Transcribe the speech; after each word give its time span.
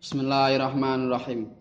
Bismillahirrahmanirrahim. 0.00 1.52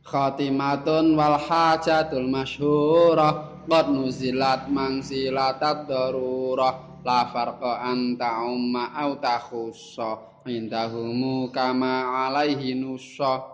Khatimatun 0.00 1.12
wal 1.12 1.36
hajatul 1.36 2.24
masyhurah. 2.24 3.68
Qad 3.68 3.92
nuzilat 3.92 4.72
mangsilatat 4.72 5.92
darurah. 5.92 7.04
La 7.04 7.28
farqa 7.28 7.84
anta 7.84 8.48
umma 8.48 8.96
au 8.96 9.20
takhussa. 9.20 10.40
Indahumu 10.48 11.52
kama 11.52 12.32
alaihi 12.32 12.72
nussa. 12.72 13.44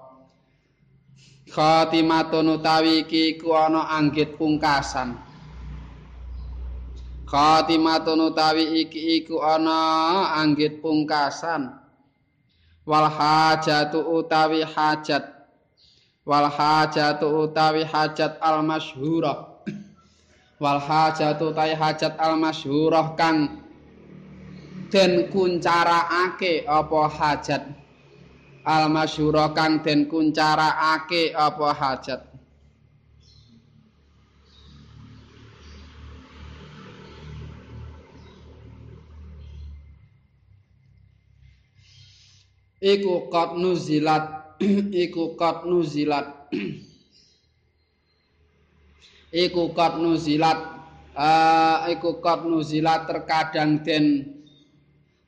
Khatimatun 1.51 2.63
utawi 2.63 3.11
iki 3.11 3.43
ku 3.43 3.59
ana 3.59 3.91
anggit 3.91 4.39
pungkasan. 4.39 5.19
Khatimatun 7.27 8.31
utawi 8.31 8.87
iki 8.87 9.19
iku 9.19 9.43
ana 9.43 10.31
anggit 10.39 10.79
pungkasan 10.79 11.88
wal 12.89 13.13
hajatu 13.13 14.01
utawi 14.01 14.65
hajat. 14.65 15.37
Wal 16.25 16.49
hajatu 16.49 17.45
utawi 17.45 17.85
hajat 17.85 18.41
al 18.41 18.65
masyhurah 18.65 19.61
wal 20.61 20.81
hajatu 20.81 21.53
utawi 21.53 21.77
hajat 21.77 22.17
al 22.17 22.37
masyhurah 22.41 23.13
kang 23.17 23.65
den 24.89 25.29
kuncarakake 25.29 26.65
apa 26.65 27.01
hajat? 27.13 27.63
Al 28.65 28.89
masyhurah 28.89 29.53
kang 29.53 29.85
den 29.85 30.09
kuncarakake 30.09 31.37
apa 31.37 31.69
hajat 31.77 32.28
iku 42.79 43.31
qad 43.31 43.59
nuzilat 43.59 44.39
iku 45.07 45.39
kat 45.39 45.63
nuzilat. 45.65 46.27
Iku 49.29 49.77
kat 49.77 50.01
nuzilat 50.01 50.57
uh, 51.13 51.85
iku 51.93 52.17
kat 52.25 52.49
nuzilat 52.49 53.05
terkadang 53.05 53.85
den 53.85 54.25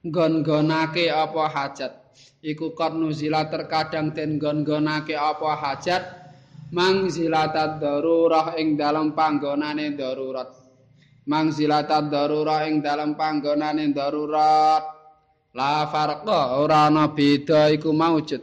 gon-gonake 0.01 1.13
apa 1.13 1.45
hajat. 1.53 1.93
Iku 2.41 2.73
kat 2.73 2.97
nuzilat 2.97 3.53
terkadang 3.53 4.17
den 4.17 4.41
gon-gonake 4.41 5.13
apa 5.13 5.53
hajat. 5.53 6.03
Mangzilatat 6.73 7.83
darurah 7.83 8.57
ing 8.57 8.81
dalam 8.81 9.13
panggonane 9.13 9.93
darurat. 9.93 10.49
Mangzilatat 11.29 12.09
darurah 12.09 12.65
ing 12.65 12.81
dalam 12.81 13.21
panggonane 13.21 13.93
darurat 13.93 15.00
la 15.55 15.87
farqa 15.91 16.63
ora 16.63 16.87
ana 16.87 17.11
beda 17.11 17.75
iku 17.75 17.91
maujud. 17.91 18.43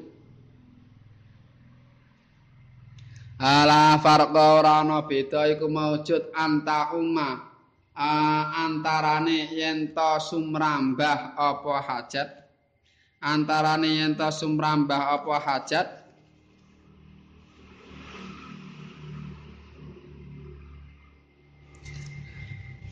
Ala 3.40 3.96
farqa 4.04 4.44
ora 4.60 4.84
ana 4.84 5.00
beda 5.08 5.48
iku 5.48 5.72
maujud 5.72 6.36
anta 6.36 6.92
umma. 6.92 7.48
Antarane 7.98 9.50
yen 9.56 9.96
to 9.96 10.12
sumrambah 10.22 11.34
apa 11.34 11.74
hajat? 11.82 12.30
Antarane 13.24 13.90
yen 13.90 14.14
to 14.14 14.30
sumrambah 14.30 15.02
apa 15.02 15.36
hajat? 15.42 15.88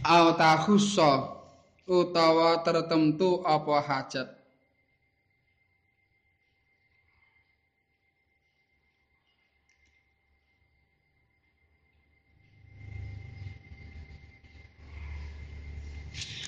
Au 0.05 0.37
takhussa 0.37 1.34
utawa 1.85 2.65
tertentu 2.65 3.45
apa 3.45 3.77
hajat? 3.77 4.29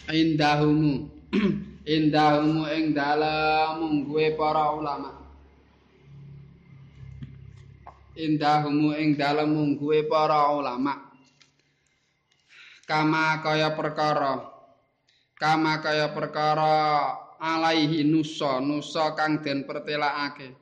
Indahumu. 0.07 1.11
Indahumu 1.87 2.67
ing 2.67 2.95
dalem 2.95 3.79
mungguwe 3.79 4.35
para 4.35 4.71
ulama. 4.75 5.11
Indahumu 8.17 8.95
ing 8.97 9.19
dalem 9.19 9.51
mungguwe 9.51 10.07
para 10.07 10.51
ulama. 10.55 11.11
Kama 12.87 13.43
kaya 13.43 13.75
perkara 13.75 14.56
kama 15.37 15.79
kaya 15.85 16.09
perkara 16.11 17.13
alaihi 17.37 18.01
nusa 18.01 18.57
nusa 18.57 19.13
kang 19.13 19.45
den 19.45 19.63
pertelakake. 19.63 20.57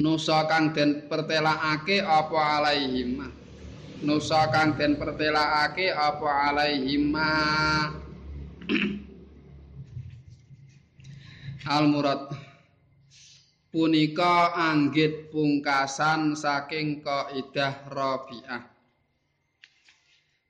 Nusa 0.00 0.44
kang 0.44 0.76
den 0.76 1.08
pertelakake 1.08 2.04
apa 2.04 2.60
alaihimah 2.60 3.32
nusa 4.04 4.52
kang 4.52 4.76
den 4.76 5.00
pertelakake 5.00 5.88
apa 5.88 6.52
alaihima 6.52 7.32
al 11.72 11.88
murad 11.88 12.28
punika 13.72 14.52
anggit 14.52 15.32
pungkasan 15.32 16.36
saking 16.36 17.00
kaidah 17.00 17.88
rabi'ah 17.88 18.75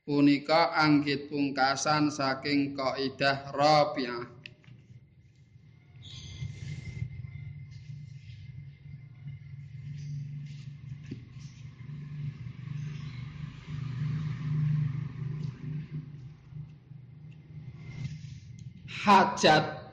punika 0.07 0.71
anggit 0.71 1.27
pungkasan 1.27 2.15
saking 2.15 2.79
kaidah 2.79 3.51
rabi'ah. 3.51 4.31
Hajat. 18.87 19.91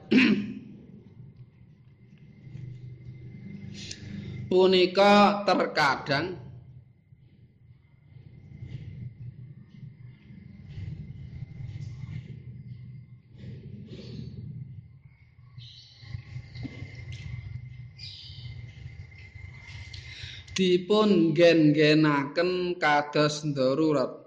Punika 4.50 5.41
terkadang 5.50 6.43
dipun 20.53 21.34
gen-genaken 21.34 22.78
kados 22.78 23.41
darurat 23.58 24.24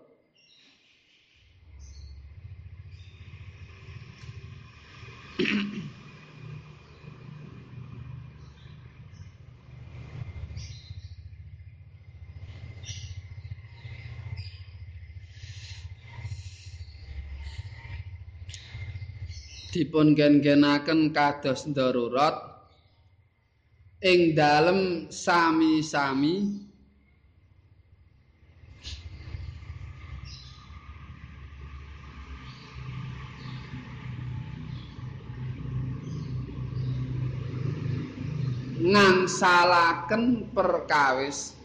dipun 19.71 20.17
gen-genaken 20.17 21.13
kados 21.15 21.71
darurat 21.71 22.56
ing 24.05 24.37
dalem 24.37 25.09
sami-sami 25.09 26.67
ngangsalaken 38.87 40.53
perkawis 40.53 41.56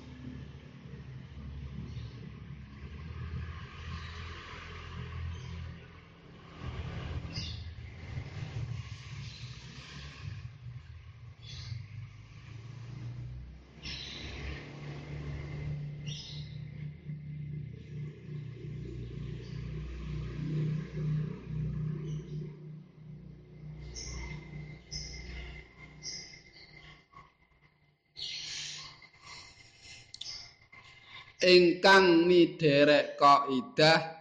ingkang 31.41 32.29
midherek 32.29 33.17
kaidah 33.17 34.13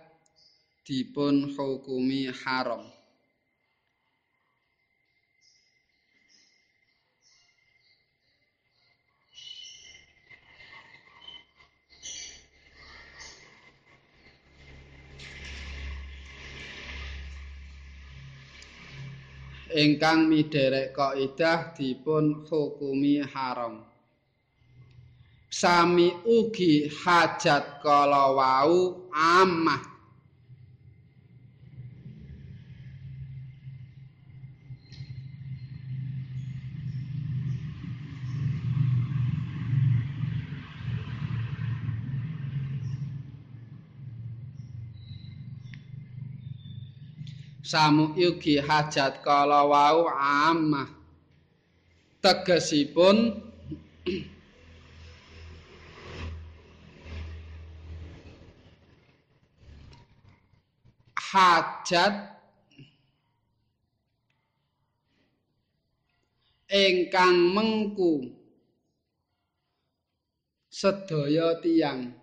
dipun 0.80 1.52
hukumi 1.52 2.32
haram. 2.32 2.88
Ingkang 19.70 20.24
midherek 20.24 20.96
kaidah 20.96 21.76
dipun 21.76 22.48
hukumi 22.48 23.20
haram. 23.20 23.89
Sami 25.60 26.08
ugi 26.24 26.88
hajat 26.88 27.84
kala 27.84 28.32
wau 28.32 29.12
amah. 29.12 29.84
Samu 47.60 48.16
yugi 48.16 48.58
hajat 48.58 49.20
kala 49.20 49.68
wau 49.68 50.08
amah. 50.08 50.88
Tegesipun 52.24 53.36
hajat 61.30 62.14
ingkang 66.70 67.54
mengku. 67.54 68.34
Sedaya 70.70 71.58
tiyang. 71.58 72.14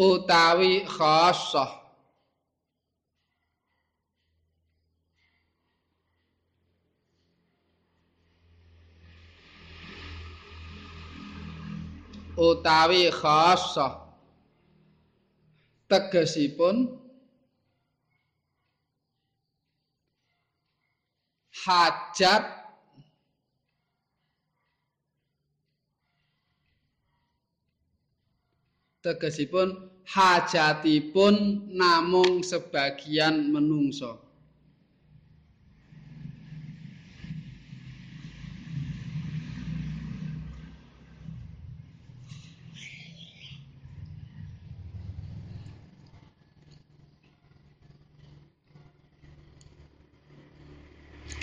Utawi 0.00 0.88
khassah 0.88 1.79
utawi 12.40 13.12
khassah 13.12 14.00
tegesipun 15.84 16.96
hajat 21.52 22.48
tegesipun 29.04 29.92
hajatipun 30.08 31.68
namung 31.76 32.40
sebagian 32.40 33.52
menungso 33.52 34.29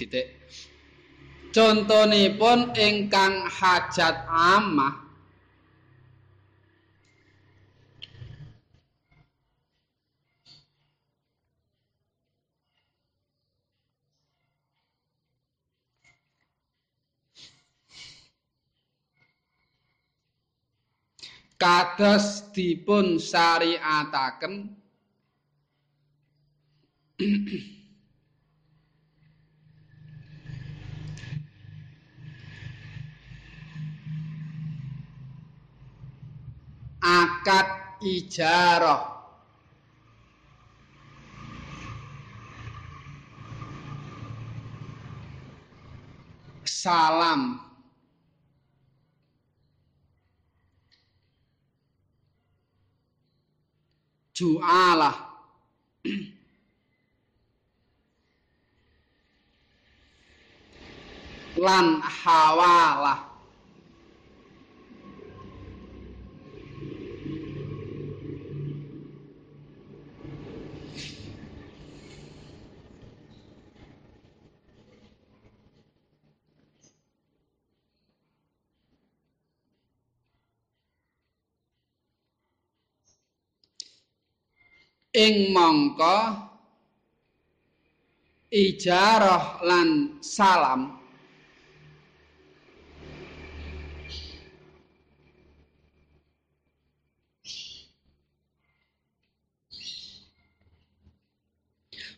titik 0.08 0.32
contonipun 1.52 2.72
ingkang 2.80 3.44
hajat 3.52 4.24
amah. 4.32 5.04
Kados 21.58 22.54
dipun 22.54 23.18
syariataken 23.18 24.78
akad 37.08 37.68
ijarah. 38.04 39.16
Salam. 46.68 47.64
Ju'alah. 54.36 55.18
Lan 61.58 62.06
hawalah 62.06 63.37
ing 85.18 85.50
mangka 85.50 86.46
ijarah 88.54 89.66
lan 89.66 90.22
salam. 90.22 90.94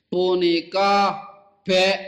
Punika 0.09 1.13
bek 1.61 1.99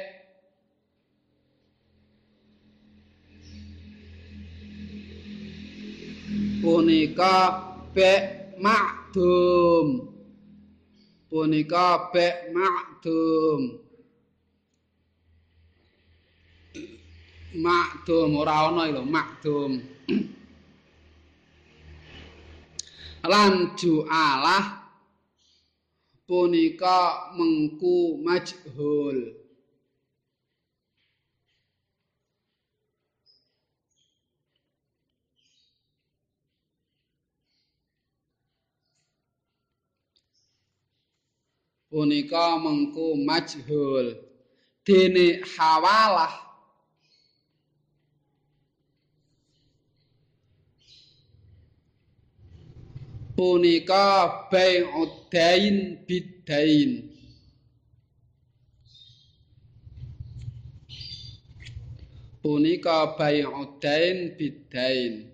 punika 6.66 7.38
bek 7.94 8.58
makdum 8.58 10.11
punika 11.32 12.12
bek 12.12 12.52
makdum. 12.52 13.80
Makdum 17.56 18.36
ora 18.36 18.68
ana 18.68 18.92
lho 18.92 19.08
makdum. 19.08 19.80
Lan 23.32 23.80
jualah 23.80 24.84
punika 26.28 27.32
mengku 27.40 28.20
majhul 28.20 29.41
punika 41.92 42.56
mengku 42.64 43.20
majhul. 43.28 44.16
Dene 44.88 45.44
hawalah. 45.44 46.32
Punika 53.36 54.48
bai'udain 54.52 55.78
bidain 56.08 57.12
punika 62.42 63.18
bai'udain 63.18 64.38
bidain 64.38 65.31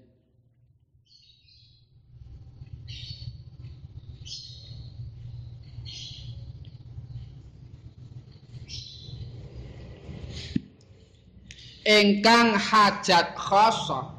ingkang 11.87 12.59
hajat 12.59 13.31
khosoh 13.39 14.11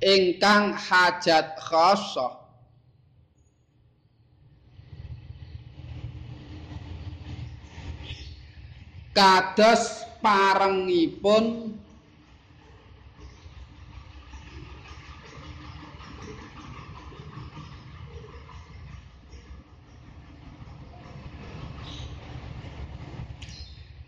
ingkang 0.00 0.72
hajat 0.72 1.60
khosoh 1.60 2.40
kados 9.12 10.08
parengipun 10.24 11.76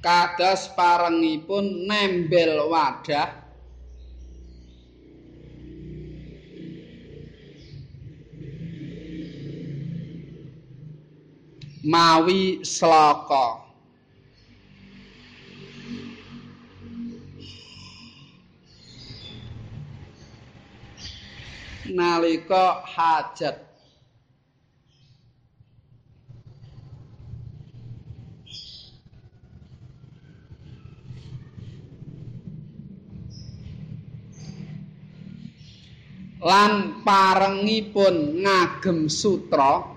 kados 0.06 0.70
parengipun 0.78 1.90
nembel 1.90 2.70
wadah. 2.70 3.42
Mawi 11.86 12.62
sloka 12.62 13.66
nalika 21.90 22.82
hajat 22.82 23.65
lan 36.40 37.00
parengipun 37.00 38.44
ngagem 38.44 39.08
sutra. 39.08 39.96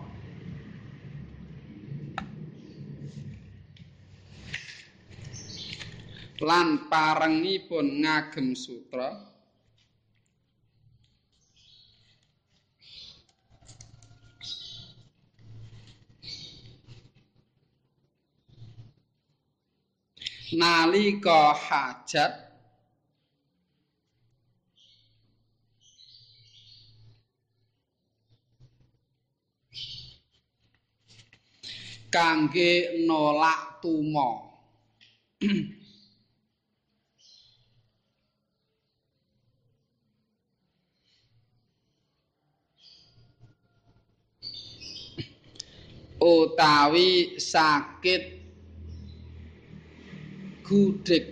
Lan 6.40 6.88
parengipun 6.88 8.00
ngagem 8.00 8.56
sutra. 8.56 9.28
Nalika 20.50 21.54
hajat 21.54 22.49
kangge 32.14 32.72
nolak 33.08 33.82
tuma 33.82 34.28
utawi 46.20 47.40
sakit 47.40 48.24
gudhek 50.68 51.30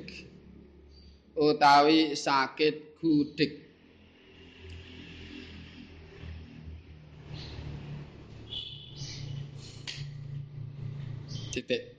utawi 1.36 2.16
sakit 2.16 2.76
gudhek 3.02 3.67
titik. 11.58 11.98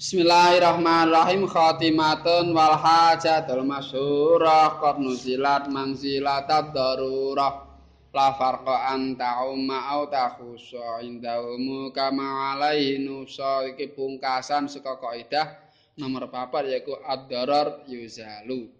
Bismillahirrahmanirrahim 0.00 1.44
khatimatun 1.44 2.56
wal 2.56 2.80
hajatul 2.80 3.60
masyurah 3.68 4.80
qad 4.80 4.96
nuzilat 4.96 5.68
manzilat 5.68 6.48
darurah 6.48 7.68
la 8.16 8.32
farqa 8.32 8.96
an 8.96 9.20
ta'umma 9.20 9.92
au 9.92 10.08
takhusu 10.08 10.80
indahumu 11.04 11.92
kama 11.92 12.56
alaihi 12.56 13.04
nusa. 13.04 13.68
Iki 13.68 13.92
pungkasan 13.92 14.64
saka 14.72 14.96
kaidah 14.96 15.60
nomor 16.00 16.32
4 16.32 16.72
yaitu 16.72 16.96
ad-darar 17.04 17.84
yuzalu. 17.84 18.72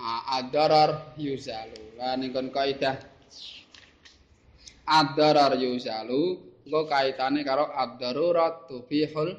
Ha 0.00 0.40
ad-darar 0.40 1.12
yuzalu. 1.20 2.00
Lan 2.00 2.24
ingkon 2.24 2.48
kaidah 2.48 2.96
ad-darar 4.88 5.60
yuzalu 5.60 6.51
engko 6.62 6.86
kaitane 6.86 7.42
karo 7.42 7.70
ad-darurat 7.70 8.70
tubihul 8.70 9.30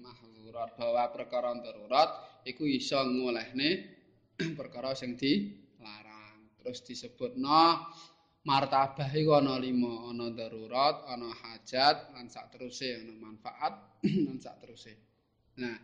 mahzurat 0.00 0.70
bahwa 0.76 1.04
perkara 1.12 1.52
darurat 1.60 2.10
iku 2.48 2.64
iso 2.64 3.00
ngolehne 3.04 3.70
perkara 4.58 4.96
sing 4.96 5.16
dilarang. 5.16 6.56
Terus 6.60 6.80
disebutno 6.84 7.84
martabah 8.44 9.12
iku 9.12 9.36
ana 9.36 9.60
lima 9.60 10.08
ana 10.08 10.32
darurat 10.32 11.04
ana 11.04 11.28
hajat 11.28 12.16
lan 12.16 12.32
sak 12.32 12.56
teruse 12.56 12.96
ana 12.96 13.12
manfaat 13.12 14.00
lan 14.26 14.40
sak 14.40 14.56
teruse 14.64 14.96
nah 15.60 15.76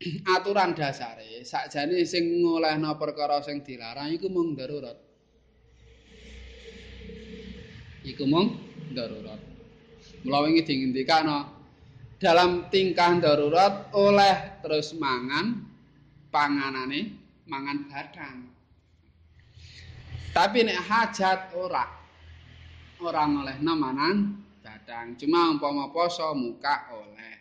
aturan 0.36 0.72
dasare 0.72 1.44
sakjane 1.44 2.00
sing 2.08 2.40
ngolehna 2.40 2.96
perkara 2.96 3.44
sing 3.44 3.60
dilarang 3.60 4.14
iku 4.16 4.32
mung 4.32 4.56
darurat. 4.56 4.96
Iku 8.08 8.24
mung 8.24 8.67
darurat 8.92 9.40
mula 10.24 10.38
wingi 10.44 10.62
dingendikano 10.64 11.56
dalam 12.18 12.66
tingkah 12.72 13.18
darurat 13.22 13.94
oleh 13.94 14.58
terus 14.60 14.96
mangan 14.98 15.62
panganane 16.34 17.14
mangan 17.48 17.88
badang 17.88 18.48
Tapi 20.28 20.62
nek 20.62 20.78
hajat 20.86 21.56
ora. 21.58 21.82
Ora 23.02 23.26
oleh 23.26 23.58
namanan 23.58 24.38
dadang. 24.62 25.18
Cuma 25.18 25.50
umpama 25.50 25.90
poso 25.90 26.30
muka 26.38 26.94
oleh. 26.94 27.34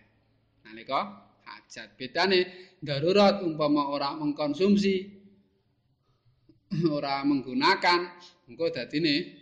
Nalika 0.65 1.05
hajat. 1.45 1.93
Bedane 1.93 2.73
darurat 2.81 3.45
umpama 3.45 3.93
ora 3.93 4.17
mengkonsumsi 4.17 5.13
ora 6.97 7.21
menggunakan 7.21 7.99
engko 8.49 8.65
dadine 8.73 9.36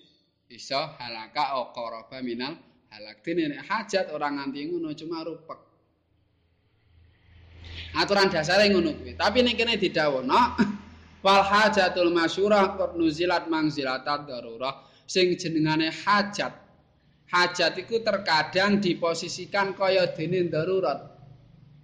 iso 0.49 0.79
halaka 0.99 1.53
aqraba 1.57 2.21
minal 2.21 2.57
halak. 2.91 3.23
Dene 3.23 3.57
hajat 3.57 4.11
ora 4.13 4.29
nganti 4.31 4.59
ngono 4.69 4.93
cuma 4.93 5.23
rupek. 5.25 5.59
Aturan 7.95 8.29
dasare 8.29 8.69
ngono 8.69 8.93
kuwi. 8.95 9.15
Tapi 9.17 9.39
nek 9.41 9.55
kene 9.57 9.75
didhawuhna 9.79 10.39
wal 11.25 11.41
hajatul 11.41 12.13
masyurah 12.13 12.77
qad 12.77 12.93
nuzilat 12.93 13.49
mangzilatat 13.49 14.29
darurah 14.29 14.85
sing 15.09 15.33
jenengane 15.33 15.89
hajat 15.89 16.53
hajat 17.33 17.73
iku 17.81 18.01
terkadang 18.05 18.77
diposisikan 18.77 19.73
kaya 19.73 20.13
dene 20.13 20.45
darurat 20.45 21.01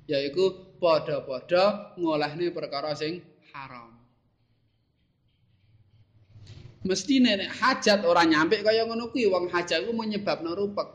yaiku 0.05 0.77
padha-padha 0.77 1.97
ngolehne 1.97 2.53
perkara 2.53 2.93
sing 2.93 3.21
haram 3.53 4.00
mesti 6.81 7.21
nek 7.21 7.51
hajat 7.61 8.01
ora 8.05 8.25
nyampe 8.25 8.65
kaya 8.65 8.89
ngono 8.89 9.13
kuwi 9.13 9.29
wong 9.29 9.49
hajat 9.53 9.85
iku 9.85 9.93
menyebabno 9.93 10.51
rupek 10.57 10.89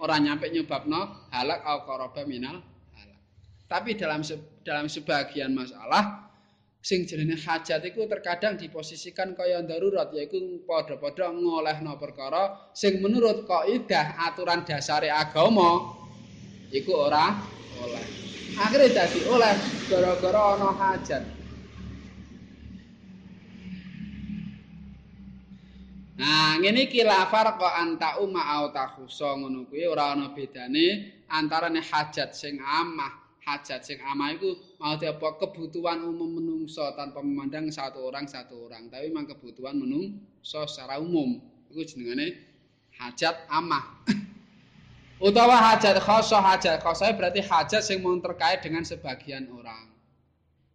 ora 0.00 0.16
nyampe 0.16 0.48
nyebabno 0.48 1.28
halak 1.32 1.60
au 1.64 1.78
qaraba 1.84 2.22
minal 2.24 2.62
halak 2.96 3.20
tapi 3.68 3.98
dalam 4.00 4.24
dalam 4.64 4.86
sebagian 4.88 5.52
masalah 5.52 6.32
sing 6.80 7.04
jenenge 7.04 7.36
hajat 7.36 7.84
iku 7.84 8.08
terkadang 8.08 8.56
diposisikan 8.56 9.36
kaya 9.36 9.60
darurat 9.60 10.08
yaiku 10.14 10.40
padha-padha 10.64 11.36
ngolehno 11.36 12.00
perkara 12.00 12.72
sing 12.72 13.04
menurut 13.04 13.44
kaidah 13.44 14.24
aturan 14.30 14.64
dasare 14.64 15.12
agama 15.12 15.98
iku 16.72 16.92
ora 16.96 17.36
oleh. 17.78 18.04
Akhire 18.58 18.90
dadi 18.90 19.22
oleh 19.22 19.54
gara-gara 19.86 20.58
ana 20.58 20.70
hajat. 20.74 21.37
Nah, 26.18 26.58
ngene 26.58 26.90
iki 26.90 27.06
la 27.06 27.30
farqa 27.30 27.78
anta 27.78 28.18
umma 28.18 28.42
au 28.58 28.74
takhusa 28.74 29.38
ngono 29.38 29.70
kuwi 29.70 29.86
ora 29.86 30.18
ana 30.18 30.34
bedane 30.34 31.14
antarane 31.30 31.78
hajat 31.78 32.34
sing 32.34 32.58
amah 32.58 33.28
hajat 33.48 33.80
sing 33.80 33.98
ama 34.04 34.36
iku 34.36 34.52
mau 34.76 34.98
apa 34.98 35.28
kebutuhan 35.40 36.04
umum 36.04 36.42
menungso 36.42 36.84
tanpa 36.92 37.24
memandang 37.24 37.72
satu 37.72 38.04
orang 38.04 38.28
satu 38.28 38.68
orang. 38.68 38.92
Tapi 38.92 39.08
memang 39.08 39.30
kebutuhan 39.32 39.80
menungso 39.80 40.68
secara 40.68 41.00
umum. 41.00 41.40
Iku 41.72 41.86
jenengane 41.86 42.36
hajat 43.00 43.48
amah. 43.48 44.04
Utawa 45.26 45.56
hajat 45.72 45.98
khosoh 45.98 46.38
hajat 46.38 46.78
khosoh 46.84 47.08
berarti 47.16 47.40
hajat 47.42 47.82
yang 47.88 48.04
mau 48.04 48.14
terkait 48.20 48.60
dengan 48.60 48.84
sebagian 48.84 49.48
orang. 49.50 49.90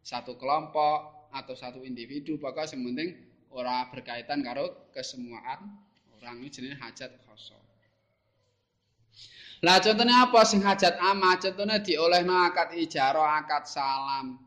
Satu 0.04 0.36
kelompok 0.36 1.32
atau 1.32 1.56
satu 1.56 1.80
individu 1.86 2.36
pokoknya 2.36 2.76
yang 2.76 3.16
orang 3.54 3.90
berkaitan 3.94 4.42
karo 4.42 4.90
kesemuaan 4.92 5.78
orang 6.20 6.42
ini 6.42 6.50
jenis 6.50 6.76
hajat 6.82 7.14
khosoh 7.24 7.62
lah 9.64 9.80
contohnya 9.80 10.28
apa 10.28 10.40
sing 10.44 10.60
hajat 10.60 11.00
ama 11.00 11.40
contohnya 11.40 11.80
diolehno 11.80 12.36
akad 12.36 12.76
ijarah 12.76 13.40
akad 13.40 13.64
salam 13.64 14.44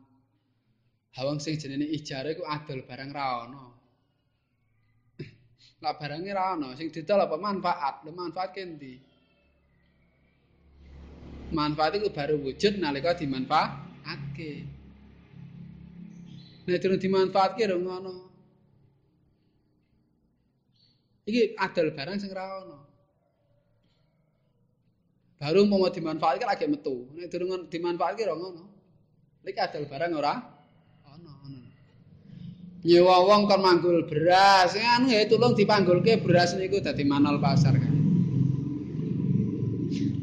Hawang 1.17 1.41
sing 1.41 1.57
jenenge 1.57 1.89
ijarah 1.89 2.29
iku 2.29 2.45
adol 2.45 2.85
barang 2.85 3.09
ra 3.09 3.49
ono. 3.49 3.65
Lah 5.81 5.97
barange 5.97 6.29
ra 6.29 6.53
ono, 6.53 6.77
sing 6.77 6.93
didol 6.93 7.25
apa 7.25 7.41
manfaat? 7.41 8.05
Lha 8.05 8.13
manfaat 8.13 8.53
kendi? 8.53 9.01
Manfaat 11.57 11.97
iku 11.97 12.13
baru 12.13 12.37
wujud 12.37 12.77
nalika 12.77 13.17
dimanfaatke. 13.17 14.51
Nek 16.69 16.77
durung 16.77 17.01
dimanfaatke 17.01 17.65
ora 17.65 17.77
ngono. 17.81 18.26
Iki 21.27 21.59
adol 21.59 21.91
barang 21.91 22.17
sing 22.17 22.31
ra 22.31 22.63
ono. 22.63 22.77
Baru 25.37 25.67
mau 25.67 25.85
dimanfaatkan 25.91 26.47
lagi 26.47 26.65
metu. 26.65 27.11
Nek 27.13 27.27
durung 27.27 27.67
dimanfaatke 27.67 28.23
ora 28.23 28.35
ngono. 28.39 28.63
Iki 29.43 29.59
adol 29.59 29.85
barang 29.91 30.11
ora 30.15 30.33
nyewa 32.87 33.15
wong 33.27 33.51
kon 33.51 33.59
manggul 33.59 34.07
beras 34.07 34.71
anu 34.79 35.11
ya 35.11 35.27
tulung 35.27 35.57
dipanggulke 35.57 36.23
beras 36.23 36.55
niku 36.55 36.79
dadi 36.79 37.03
manol 37.03 37.41
pasar 37.43 37.75
kan 37.75 37.95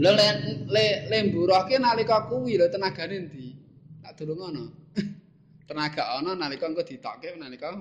lho 0.01 0.11
le 0.17 0.29
le 0.73 0.87
lemburohke 1.13 1.77
nalika 1.77 2.25
kuwi 2.31 2.57
lho 2.57 2.73
tenagane 2.73 3.15
endi 3.21 3.53
tak 4.01 4.17
durung 4.17 4.41
ngono 4.41 4.65
tenaga 5.69 6.17
ana 6.17 6.33
nalika 6.39 6.65
engko 6.71 6.87
ditokke 6.87 7.37
nalika 7.37 7.75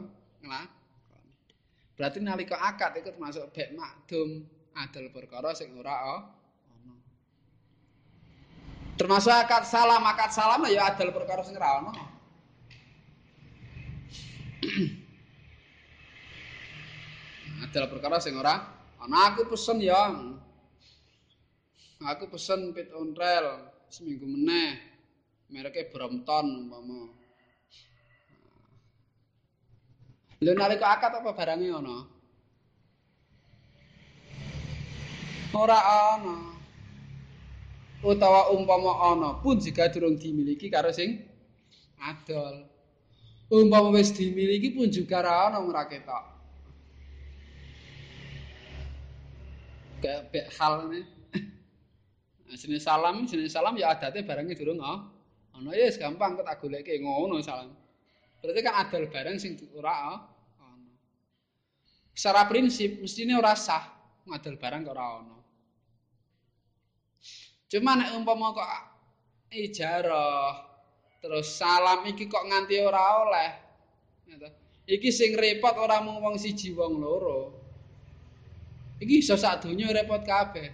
nglakoni 0.44 0.83
berarti 1.94 2.18
nalika 2.22 2.58
akad 2.58 2.98
iku 2.98 3.14
termasuk 3.14 3.54
bek 3.54 3.74
makdum 3.78 4.46
adol 4.74 5.10
perkara 5.14 5.54
sing 5.54 5.70
ora 5.78 5.94
ana 5.94 6.94
termasuk 8.98 9.30
akad 9.30 9.64
salam 9.70 10.02
akad 10.02 10.34
salam 10.34 10.66
ya 10.70 10.90
adol 10.90 11.14
perkara 11.14 11.46
sing 11.46 11.54
ora 11.58 11.70
ana 11.82 11.94
adalah 17.64 17.90
perkara 17.90 18.18
sing 18.22 18.34
ora 18.38 18.62
ana 19.02 19.18
aku 19.34 19.50
pesen 19.50 19.82
ya 19.82 20.14
aku 22.04 22.28
pesen 22.32 22.76
pit 22.76 22.92
onrel 22.92 23.72
seminggu 23.88 24.26
meneh. 24.26 24.92
Mereknya 25.54 25.86
Brompton 25.94 26.66
umpama 26.66 27.14
lho 30.44 30.54
nalika 30.54 31.00
akad 31.00 31.12
apa 31.20 31.32
barangnya 31.32 31.80
ana 31.80 31.96
ora 35.56 35.80
ana 36.16 36.36
utawa 38.04 38.52
umpama 38.52 38.92
ana 39.16 39.30
pun 39.40 39.56
jika 39.58 39.88
durung 39.88 40.20
dimiliki 40.20 40.68
karo 40.68 40.92
sing 40.92 41.24
adol 42.04 42.68
umpama 43.54 43.94
wis 43.94 44.10
dimiliki 44.10 44.74
pun 44.74 44.90
juga 44.90 45.22
ra 45.22 45.53
ono 45.53 45.70
ora 45.70 45.86
ketok. 45.86 46.24
Kayak 50.01 50.51
hal 50.60 50.92
ini. 50.92 51.01
jenis 52.53 52.86
salam, 52.86 53.25
jenis 53.25 53.50
salam 53.50 53.74
ya 53.79 53.96
adatnya 53.98 54.25
barangnya 54.25 54.58
durung 54.58 54.82
oh. 54.82 55.00
Ono 55.58 55.70
ya 55.74 55.90
gampang 55.94 56.38
kok 56.38 56.46
tak 56.50 56.60
goleke 56.62 56.98
ngono 56.98 57.40
salam. 57.46 57.72
Berarti 58.42 58.60
kan 58.66 58.75
adal 58.84 59.08
barang 59.08 59.38
sing 59.38 59.56
ora 59.77 59.94
oh. 60.12 60.20
Secara 62.14 62.46
prinsip 62.46 63.02
mestine 63.02 63.34
ora 63.34 63.58
sah 63.58 63.90
ngadal 64.30 64.56
barang 64.62 64.82
kok 64.86 64.94
ora 64.94 65.06
ono. 65.20 65.38
Cuma 67.68 67.98
nek 67.98 68.14
umpama 68.14 68.54
kok 68.54 68.70
ijarah 69.50 70.74
Terus 71.24 71.56
salam 71.56 72.04
iki 72.04 72.28
kok 72.28 72.44
nganti 72.44 72.84
ora 72.84 73.24
oleh. 73.24 73.50
Iki 74.84 75.08
sing 75.08 75.40
repot 75.40 75.72
ora 75.80 76.04
mung 76.04 76.20
wong 76.20 76.36
siji 76.36 76.76
wong 76.76 77.00
loro. 77.00 77.56
Iki 79.00 79.24
iso 79.24 79.40
sak 79.40 79.64
donya 79.64 79.88
repot 79.96 80.20
kabeh. 80.20 80.68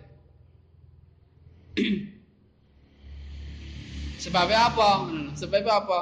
Sebab 4.25 4.49
apa? 4.49 4.89
Sebab 5.38 5.65
apa? 5.69 5.99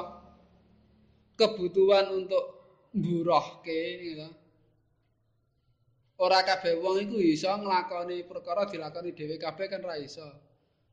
Kebutuhan 1.35 2.07
untuk 2.23 2.43
mburohke 2.95 3.83
gitu. 3.99 4.31
Ora 6.17 6.41
kabeh 6.41 6.81
wong 6.81 6.97
iku 7.05 7.21
iso 7.21 7.45
nglakoni 7.53 8.25
perkara 8.25 8.65
dilakoni 8.65 9.13
dhewe 9.13 9.37
kabeh 9.37 9.69
kan 9.69 9.85
ra 9.85 10.01
iso. 10.01 10.25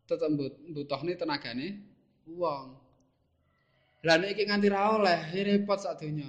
Tetep 0.05 0.29
butuhne 0.69 1.17
tenagane 1.17 1.69
wong. 2.29 2.77
Lah 4.05 4.21
nek 4.21 4.37
iki 4.37 4.45
nganti 4.45 4.69
ra 4.69 5.01
oleh, 5.01 5.33
repot 5.33 5.81
sak 5.81 6.05
donya. 6.05 6.29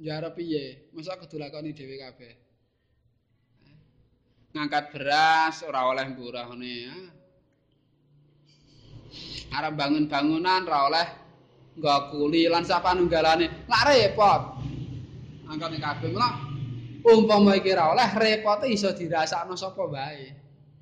Njare 0.00 0.32
piye? 0.32 0.88
Masa 0.96 1.20
kudu 1.20 1.36
lakoni 1.36 1.76
dhewe 1.76 2.00
kabeh. 2.00 2.32
Ngangkat 4.56 4.84
beras 4.88 5.60
ora 5.60 5.84
oleh 5.92 6.08
mburahne 6.08 6.72
ya. 6.88 6.96
Arep 9.52 9.76
bangun 9.76 10.08
bangunan 10.08 10.64
ora 10.64 10.80
oleh 10.88 11.06
nggo 11.76 11.96
kuli 12.08 12.48
lan 12.48 12.64
sapanunggalane. 12.64 13.68
Lah 13.68 13.84
repot. 13.84 14.42
Angkat 15.44 15.76
kabeh 15.76 16.08
mula 16.08 16.49
umpama 17.04 17.56
iki 17.56 17.72
ra 17.72 17.92
oleh 17.92 18.08
repote 18.16 18.66
iso 18.68 18.92
dirasakno 18.92 19.56
sapa 19.56 19.84
wae. 19.88 20.28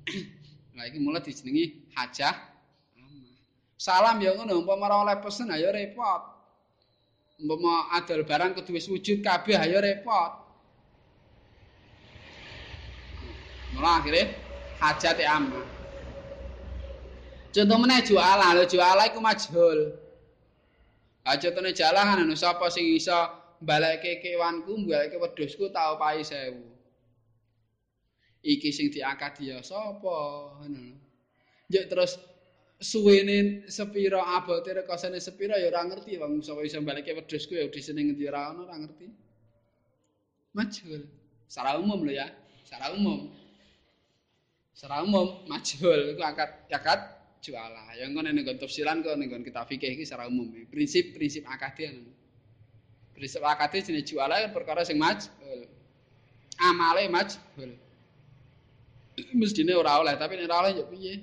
Lah 0.75 0.83
iki 0.87 0.99
mulai 0.99 1.23
dijenengi 1.23 1.91
hajah 1.95 2.49
Salam 3.79 4.19
ya 4.19 4.35
ngono, 4.35 4.59
umpama 4.59 4.91
ora 4.91 5.07
oleh 5.07 5.15
pesen 5.23 5.47
ayo 5.55 5.71
repot. 5.71 6.19
Umpama 7.39 7.87
adol 7.95 8.27
barang 8.27 8.51
kudu 8.59 8.75
wis 8.75 8.91
wujud 8.91 9.23
kabeh 9.23 9.55
ayo 9.55 9.79
repot. 9.79 10.35
Mula 13.71 14.03
akhirnya 14.03 14.35
hajat 14.83 15.15
ya 15.23 15.39
amma. 15.39 15.63
Contoh 17.55 17.77
meneh 17.79 18.03
jualan, 18.03 18.51
lho 18.59 18.67
jualan 18.67 19.07
iku 19.07 19.19
majhul. 19.23 19.79
Ah 21.23 21.39
contone 21.39 21.71
jalan 21.71 22.19
anu 22.19 22.35
sapa 22.35 22.67
sing 22.67 22.83
iso 22.83 23.15
mbalekke 23.63 24.23
kewanku, 24.23 24.71
mbalekke 24.83 25.17
wedhusku 25.19 25.71
tau 25.75 25.99
pai 25.99 26.23
sewu. 26.23 26.63
Iki 28.39 28.69
sing 28.71 28.87
diangkat 28.87 29.43
ya 29.43 29.59
sapa? 29.59 30.15
Ngono. 30.63 30.95
Terus 31.67 32.15
suwene 32.79 33.67
sepira 33.67 34.23
abote 34.39 34.71
rekosane 34.71 35.19
sepira 35.19 35.59
ya 35.59 35.67
ora 35.67 35.83
ngerti 35.83 36.15
wong 36.15 36.39
sapa 36.39 36.63
iso 36.63 36.79
balike 36.79 37.11
wedhusku 37.11 37.51
ya 37.59 37.67
di 37.67 37.83
sini 37.83 38.07
ngendi 38.07 38.23
ora 38.31 38.55
ono 38.55 38.63
ora 38.63 38.79
ngerti. 38.79 39.07
Majhul. 40.55 41.03
Secara 41.51 41.75
umum 41.77 41.99
lho 42.07 42.15
ya 42.15 42.31
secara 42.63 42.95
umum. 42.95 43.27
Secara 44.71 45.03
umum 45.03 45.43
majhul. 45.51 46.15
Iku 46.15 46.23
akad 46.23 46.71
akad 46.71 46.99
jualah 47.43 47.91
yang 47.99 48.15
ngono 48.15 48.31
ning 48.31 48.47
tafsiran 48.47 49.03
kok 49.03 49.19
ning 49.19 49.27
kita 49.43 49.67
fikih 49.67 49.99
iki 49.99 50.07
secara 50.07 50.31
umum. 50.31 50.47
Prinsip-prinsip 50.71 51.43
akad 51.43 51.75
akad 53.19 53.83
jenis 53.83 54.07
jualah 54.07 54.47
kan 54.47 54.51
perkara 54.55 54.87
sing 54.87 54.95
majhul 54.95 55.67
amale 56.59 57.07
majhul 57.11 57.71
mestine 59.39 59.75
ora 59.75 59.99
oleh 59.99 60.15
tapi 60.15 60.39
nek 60.39 60.47
ora 60.47 60.57
oleh 60.63 60.71
ya 60.79 60.85
piye 60.87 61.13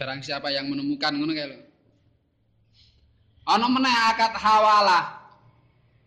Barang 0.00 0.24
siapa 0.24 0.48
yang 0.48 0.64
menemukan 0.64 1.12
ngono 1.12 1.36
kae 1.36 1.44
lho. 1.44 1.60
Ana 3.44 3.68
meneh 3.68 3.92
akad 4.08 4.32
hawalah. 4.32 5.12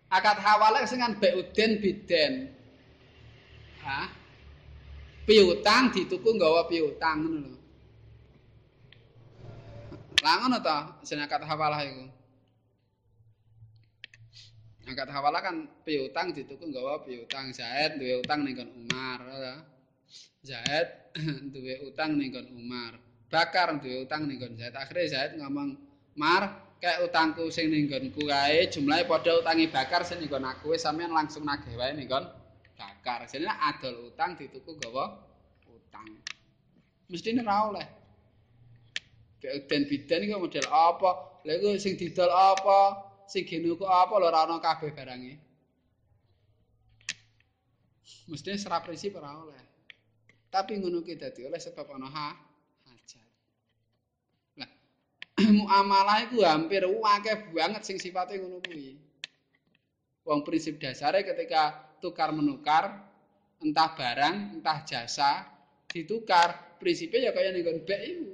Akad 0.09 0.41
hawalah 0.41 0.81
sing 0.89 0.97
kan 0.97 1.13
beuden 1.21 1.77
biden. 1.77 2.49
Hah? 3.85 4.09
Piutang 5.29 5.93
dituku 5.93 6.25
nggawa 6.25 6.65
piutang 6.65 7.21
ngono 7.21 7.37
lho. 7.45 7.53
Lah 10.25 10.41
ngono 10.41 10.57
to, 10.57 11.05
sing 11.05 11.21
akad 11.21 11.45
hawalah 11.45 11.85
iku. 11.85 12.09
Akad 14.83 15.09
hawalah 15.09 15.39
kan 15.39 15.63
piutang 15.87 16.35
dituku 16.35 16.67
nggawa 16.67 17.07
piutang. 17.07 17.55
Zaid 17.55 17.99
duwe 17.99 18.19
utang 18.19 18.43
ning 18.43 18.59
Umar, 18.59 19.23
Zaid 20.43 21.15
duwe 21.53 21.87
utang 21.87 22.19
ning 22.19 22.35
Umar. 22.51 22.99
bakar 23.33 23.73
duwe 23.81 24.05
utang 24.05 24.29
ning 24.29 24.37
nggon 24.37 24.53
Zaid. 24.61 24.77
Akhire 24.77 25.09
Zaid 25.09 25.31
ngomong, 25.41 25.73
"Mar, 26.13 26.77
kayak 26.77 27.01
utangku 27.09 27.49
sing 27.49 27.73
ning 27.73 27.89
nggonku 27.89 28.29
kae 28.29 28.69
jumlahe 28.69 29.09
padha 29.09 29.41
utangi 29.41 29.73
bakar 29.73 30.05
sing 30.05 30.21
nggon 30.21 30.45
aku 30.45 30.77
wis 30.77 30.85
sampean 30.85 31.09
langsung 31.09 31.41
nagih 31.41 31.73
wae 31.73 31.97
ning 31.97 32.05
bakar." 32.05 33.25
Jenenge 33.25 33.57
adol 33.57 34.13
utang 34.13 34.37
dituku 34.37 34.77
gawa 34.77 35.17
utang. 35.65 36.05
Mestine 37.09 37.41
ora 37.41 37.73
oleh. 37.73 37.87
Den 39.41 39.83
bidan 39.89 40.23
iki 40.23 40.37
model 40.37 40.65
apa? 40.69 41.41
Lha 41.43 41.59
iku 41.59 41.75
sing 41.75 41.99
didol 41.99 42.31
apa? 42.31 43.11
Sing 43.27 43.47
genuku 43.47 43.88
apa 43.88 44.13
lho 44.19 44.27
ora 44.27 44.45
ana 44.45 44.59
kabeh 44.59 44.91
barange. 44.91 45.39
Mestine 48.27 48.55
secara 48.55 48.83
prinsip 48.83 49.15
ora 49.19 49.36
oleh. 49.36 49.63
Tapi 50.47 50.77
ngono 50.77 51.01
ki 51.01 51.17
dadi 51.17 51.43
oleh 51.43 51.57
sebab 51.57 51.88
ana 51.97 52.07
ha 52.07 52.29
hajat. 52.88 53.27
Lah 54.62 54.69
muamalah 55.57 56.29
iku 56.29 56.45
hampir 56.45 56.86
akeh 56.86 57.51
banget 57.51 57.81
sing 57.83 57.97
sifate 57.97 58.38
ngono 58.39 58.62
kuwi. 58.63 58.95
Wong 60.23 60.39
prinsip 60.47 60.79
dasare 60.79 61.27
ketika 61.27 61.97
tukar 61.99 62.31
menukar 62.31 63.12
entah 63.59 63.91
barang, 63.95 64.59
entah 64.59 64.83
jasa 64.88 65.47
ditukar, 65.91 66.79
prinsipnya 66.79 67.27
ya 67.27 67.31
kaya 67.36 67.51
ning 67.51 67.63
bek 67.63 68.01
iku. 68.07 68.31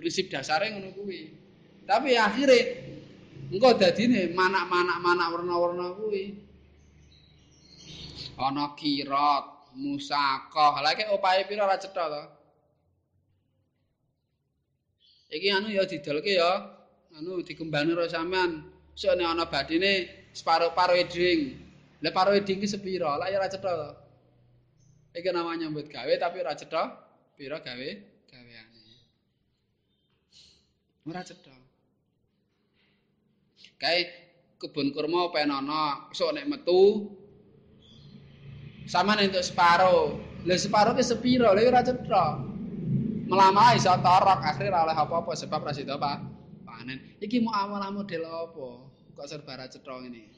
Prinsip 0.00 0.32
dasare 0.32 0.72
ngono 0.72 0.96
kuwi. 0.96 1.36
Tapi 1.84 2.14
akhirnya 2.16 2.79
engko 3.50 3.70
dadine 3.74 4.30
manak-manak-manak 4.30 5.28
warna-warna 5.34 5.86
kuwi. 5.98 6.24
Ana 8.40 8.72
kirot, 8.72 9.44
musaqah. 9.76 10.80
Lah 10.80 10.96
iki 10.96 11.04
opahe 11.12 11.44
pira 11.44 11.68
ora 11.68 11.76
cetha 11.76 12.04
to? 12.08 12.22
Iki 15.36 15.48
anu 15.52 15.68
ya 15.68 15.84
didolke 15.84 16.40
ya. 16.40 16.52
Anu 17.18 17.44
dikembangno 17.44 17.92
karo 17.98 18.08
sampean. 18.08 18.64
Sok 18.96 19.20
nek 19.20 19.28
ana 19.28 19.44
badine 19.44 19.92
separo-paro 20.32 20.96
eding. 20.96 21.52
Lah 22.00 22.12
paro 22.16 22.32
eding 22.32 22.64
ki 22.64 22.68
sepira? 22.70 23.20
Lah 23.20 23.28
ya 23.28 23.36
ora 23.36 23.52
cetha 23.52 23.70
to. 23.76 23.90
Iki 25.20 25.28
namanya 25.36 25.68
nyambut 25.68 25.92
gawe 25.92 26.12
tapi 26.16 26.40
ora 26.40 26.56
cetha 26.56 26.82
pira 27.36 27.60
gawe 27.60 27.88
gaweane. 28.30 28.84
Ora 31.04 31.20
cetha. 31.20 31.59
Kae 33.80 34.04
kebun 34.60 34.92
kurma 34.92 35.32
penono, 35.32 36.12
sok 36.12 36.36
nek 36.36 36.44
metu 36.44 37.16
sama 38.84 39.16
untuk 39.16 39.40
separo. 39.40 40.20
Lah 40.44 40.58
separo 40.60 40.92
ki 40.92 41.00
sepira? 41.00 41.56
Lah 41.56 41.64
ora 41.64 41.80
cetha. 41.80 42.26
Melama 43.24 43.72
iso 43.72 43.88
torok 43.88 44.44
akhire 44.44 44.68
ora 44.68 44.84
oleh 44.84 44.96
apa-apa 44.96 45.32
sebab 45.32 45.64
ra 45.64 45.72
sida 45.72 45.96
panen. 45.96 46.98
Iki 47.24 47.40
mau 47.40 47.56
amalah 47.56 47.88
model 47.88 48.26
apa? 48.28 48.68
Kok 49.16 49.26
serba 49.28 49.56
ra 49.56 49.66
cetha 49.70 49.96
ngene. 49.96 50.28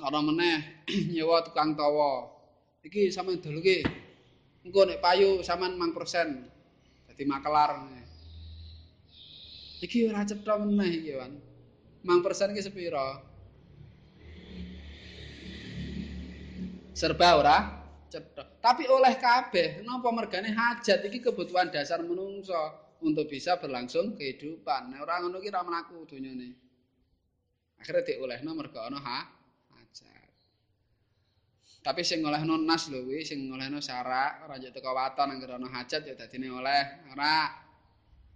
Ana 0.00 0.20
meneh 0.24 0.58
nyewa 1.12 1.44
tukang 1.44 1.76
tawa. 1.76 2.32
Iki 2.80 3.12
sampean 3.12 3.44
doluke. 3.44 3.84
Engko 4.64 4.88
nek 4.88 5.04
payu 5.04 5.44
sampean 5.44 5.76
5%. 5.76 7.12
Dadi 7.12 7.24
makelar. 7.28 8.03
Iki 9.84 10.08
ora 10.08 10.24
cetha 10.24 10.56
meneh 10.56 10.90
iki, 10.96 11.12
Wan. 11.12 11.36
5% 12.08 12.56
iki 12.56 12.62
sepira? 12.64 13.20
Serba 16.96 17.28
ora 17.36 17.56
cetha. 18.08 18.48
Tapi 18.64 18.88
oleh 18.88 19.12
kabeh, 19.20 19.84
napa 19.84 20.08
mergane 20.08 20.56
hajat 20.56 21.04
iki 21.04 21.20
kebutuhan 21.20 21.68
dasar 21.68 22.00
menungso 22.00 22.56
untuk 23.04 23.28
bisa 23.28 23.60
berlangsung 23.60 24.16
kehidupan. 24.16 24.88
Nek 24.88 25.04
ora 25.04 25.20
ngono 25.20 25.36
ki 25.44 25.52
ora 25.52 25.60
mlaku 25.60 26.08
donyane. 26.08 26.48
Akhire 27.76 28.00
diolehno 28.00 28.56
mergo 28.56 28.80
ana 28.80 29.00
ha 29.04 29.18
Tapi 31.84 32.00
sing 32.00 32.24
olehno 32.24 32.56
nas 32.56 32.88
lho 32.88 33.04
kuwi 33.04 33.20
sing 33.28 33.44
olehno 33.52 33.76
syarak 33.76 34.48
ora 34.48 34.56
jek 34.56 34.72
teko 34.72 34.96
waton 34.96 35.36
anggere 35.36 35.60
ana 35.60 35.68
hajat 35.68 36.08
ya 36.08 36.16
dadine 36.16 36.48
oleh. 36.48 37.12
Ora 37.12 37.63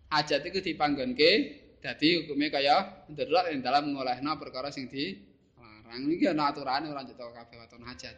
hajat 0.08 0.40
iku 0.48 0.58
dipanggonke 0.64 1.30
dadi 1.78 2.22
hukume 2.22 2.48
kaya 2.48 3.06
ndelok 3.12 3.52
ing 3.54 3.60
dalam 3.62 3.92
ngolehno 3.92 4.34
perkara 4.40 4.72
sing 4.72 4.88
dilarang. 4.88 6.02
Iki 6.08 6.24
ana 6.32 6.52
aturane 6.52 6.86
ora 6.90 7.04
teko 7.06 7.32
kabeh 7.32 7.56
waton 7.60 7.82
hajat. 7.84 8.16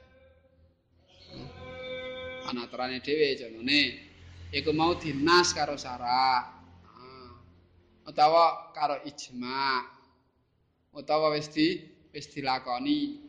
Ana 2.48 2.66
aturane 2.66 2.98
dhewe 3.05 3.37
jenenge 3.37 3.83
iku 4.55 4.70
mau 4.74 4.94
dinas 4.96 5.55
karo 5.55 5.74
syarak. 5.74 6.61
utawa 8.11 8.74
karo 8.74 8.98
ijma 9.07 9.87
utawa 10.90 11.31
wis 11.31 11.46
di 11.46 11.79
wis 12.11 12.26
dilakoni 12.26 13.22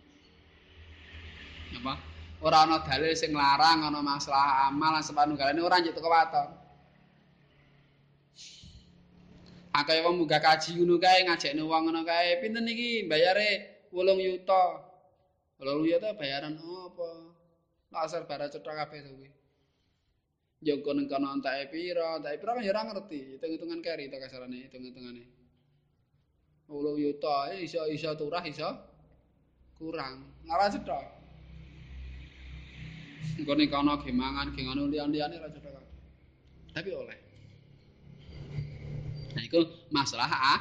apa 1.78 1.94
ora 2.42 2.66
ana 2.66 2.82
dalil 2.82 3.14
sing 3.14 3.30
larang 3.38 3.86
ana 3.86 4.02
masalah 4.02 4.66
amal 4.74 4.98
lan 4.98 5.06
sepanunggalane 5.06 5.62
ora 5.62 5.78
teko 5.86 6.10
waton 6.10 6.50
akeh 9.72 10.04
wong 10.04 10.20
munggah 10.20 10.44
kaji 10.44 10.76
ngono 10.76 11.00
kae 11.00 11.24
ngajakne 11.24 11.64
wong 11.64 11.82
ngono 11.88 12.02
kae. 12.04 12.40
Pinten 12.44 12.68
iki 12.68 13.08
bayare 13.08 13.88
8 13.92 14.20
yuta. 14.20 14.64
8 15.60 15.88
yuta 15.88 16.10
bayaran 16.20 16.60
apa? 16.60 17.10
Asal 17.92 18.24
bara 18.28 18.48
cetha 18.52 18.72
kabeh 18.72 19.00
to 19.04 19.10
kuwi. 19.16 19.30
Joko 20.62 20.94
neng 20.94 21.10
kono 21.10 21.34
entek 21.34 21.74
pira, 21.74 22.22
entek 22.22 22.38
pira 22.38 22.54
kan 22.54 22.64
ya 22.64 22.70
ora 22.70 22.86
ngerti, 22.86 23.36
hitung-hitungan 23.36 23.82
keri 23.82 24.14
to 24.14 24.18
kasarane, 24.22 24.70
hitung-hitungane. 24.70 25.26
10 26.70 27.04
yuta 27.04 27.50
iso 27.58 27.90
iso 27.90 28.14
turah 28.16 28.46
iso 28.46 28.70
kurang. 29.76 30.30
Cetha. 30.46 31.22
engko 33.42 33.54
ning 33.58 33.70
kono 33.74 33.98
ge 34.04 34.12
mangan 34.12 34.54
ge 34.54 34.62
ngono 34.64 34.86
liyan-liyane 34.92 35.36
ora 35.42 35.50
cocok 35.50 35.82
tapi 36.76 36.90
oleh 36.94 37.31
nah 39.36 39.44
iku 39.44 39.64
masalah 39.92 40.28
ah 40.28 40.60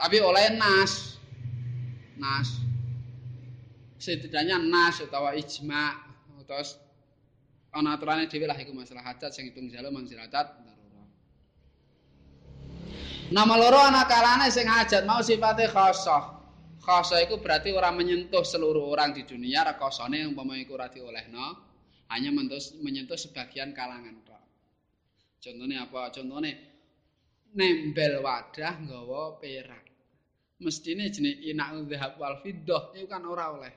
tapi 0.00 0.16
oleh 0.20 0.56
nas 0.56 1.20
nas 2.16 2.60
setidaknya 4.00 4.56
nas 4.56 5.00
utawa 5.04 5.36
ijma 5.36 6.10
ana 7.70 7.94
aturane 7.94 8.26
dhewe 8.26 8.48
lah 8.48 8.58
iku 8.58 8.74
masalah 8.74 9.06
hajat 9.06 9.30
sing 9.30 9.46
hitung 9.48 9.70
jalo 9.70 9.92
mangsilatat 9.94 10.70
Nama 13.30 13.54
loro 13.54 13.78
anak 13.78 14.10
kalane 14.10 14.50
sing 14.50 14.66
hajat 14.66 15.06
mau 15.06 15.22
sifatnya 15.22 15.70
khasah. 15.70 16.42
Khoso 16.82 17.14
iku 17.14 17.38
berarti 17.38 17.70
ora 17.70 17.94
menyentuh 17.94 18.42
seluruh 18.42 18.90
orang 18.90 19.14
di 19.14 19.22
dunia 19.22 19.62
rekosone 19.62 20.26
umpama 20.26 20.58
iku 20.58 20.74
ora 20.74 20.90
diolehno, 20.90 21.54
hanya 22.10 22.34
menyentuh 22.34 23.14
sebagian 23.14 23.70
kalangan. 23.70 24.18
Contohnya 25.40 25.88
apa? 25.88 26.12
Contohnya 26.12 26.52
nembel 27.54 28.22
wadah 28.22 28.74
nggawa 28.82 29.38
perak. 29.40 29.84
Mestine 30.60 31.08
jenis 31.08 31.40
inak 31.48 31.88
dhahab 31.88 32.20
wal 32.20 32.36
fiddah 32.44 32.92
itu 32.92 33.08
kan 33.08 33.24
ora 33.24 33.56
oleh. 33.56 33.74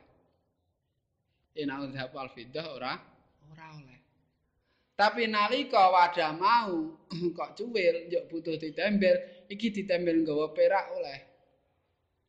Inak 1.55 1.95
dhahab 1.95 2.11
wal 2.11 2.29
fiddah 2.35 2.65
ora 2.75 2.93
ora 3.49 3.67
oleh. 3.79 3.99
Tapi 4.93 5.25
nalika 5.25 5.89
wadah 5.89 6.31
mau 6.37 7.01
kok 7.37 7.57
cuwil, 7.57 8.13
njuk 8.13 8.23
butuh 8.29 8.55
ditembel, 8.61 9.47
iki 9.49 9.73
ditembel 9.73 10.21
nggawa 10.21 10.53
perak 10.53 10.85
oleh. 10.93 11.19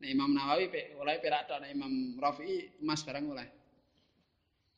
Nek 0.00 0.08
Imam 0.08 0.32
Nawawi 0.32 0.72
pe 0.72 0.96
oleh 0.96 1.20
perak 1.20 1.44
tok 1.44 1.60
nek 1.60 1.70
Imam 1.70 2.16
Rafi'i 2.16 2.80
emas 2.80 3.04
barang 3.04 3.24
oleh. 3.24 3.48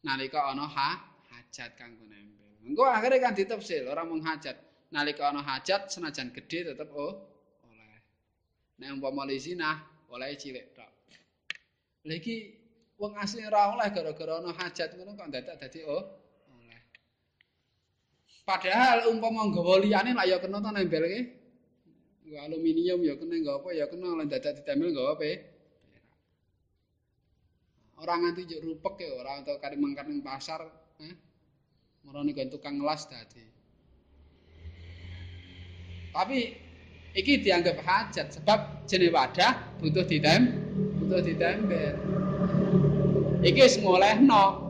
Nalika 0.02 0.50
ana 0.50 0.66
ha 0.66 0.90
hajat 1.30 1.78
kanggo 1.78 2.06
nempel. 2.06 2.62
Engko 2.66 2.84
akhire 2.86 3.22
kan 3.22 3.34
ditafsir 3.38 3.86
ora 3.86 4.02
mung 4.02 4.22
hajat. 4.22 4.65
Nalika 4.94 5.30
ana 5.30 5.42
hajat 5.42 5.90
senajan 5.90 6.30
gedhe 6.30 6.70
tetep 6.70 6.88
oh 6.94 7.14
oleh. 7.66 7.98
Nek 8.78 8.88
umpama 8.94 9.26
zina 9.36 9.82
oleh 10.12 10.30
cilik 10.38 10.70
tok. 10.76 10.90
Lha 12.06 12.14
iki 12.14 12.36
wong 12.94 13.18
asli 13.18 13.42
ora 13.42 13.74
oleh 13.74 13.88
gara-gara 13.90 14.38
ana 14.38 14.50
hajat 14.54 14.94
ngono 14.94 15.18
kok 15.18 15.28
dadak 15.34 15.56
dadi 15.58 15.82
oh 15.82 16.02
oleh. 16.54 16.80
Padahal 18.46 19.10
umpama 19.10 19.50
nggawa 19.50 19.82
liyane 19.82 20.14
lak 20.14 20.26
ya 20.30 20.38
kena 20.38 20.62
to 20.62 20.70
nempelke. 20.70 21.20
Nggo 22.26 22.38
aluminium 22.42 23.00
ya 23.02 23.14
kena 23.18 23.34
nggo 23.42 23.52
apa 23.58 23.68
ya 23.74 23.86
kena 23.90 24.08
lan 24.14 24.26
dadak 24.30 24.62
ditempel 24.62 24.94
nggo 24.94 25.04
apa 25.18 25.56
Ora 27.96 28.12
nganti 28.20 28.44
juk 28.44 28.60
rupek 28.60 29.08
ya 29.08 29.10
ora 29.16 29.40
atau 29.40 29.56
kari 29.56 29.80
mangkat 29.80 30.04
pasar, 30.20 30.68
eh. 31.00 31.16
Marane 32.04 32.36
kan 32.36 32.52
tukang 32.52 32.76
ngelas 32.76 33.08
dadi. 33.08 33.55
Tapi 36.16 36.56
iki 37.12 37.44
dianggap 37.44 37.76
hajat 37.84 38.40
sebab 38.40 38.88
jenis 38.88 39.12
wadah 39.12 39.76
butuh 39.76 40.08
ditem 40.08 40.48
butuh 41.04 41.20
ditempel. 41.20 41.92
Iki 43.44 43.60
wis 43.60 43.76
ngolehno 43.84 44.64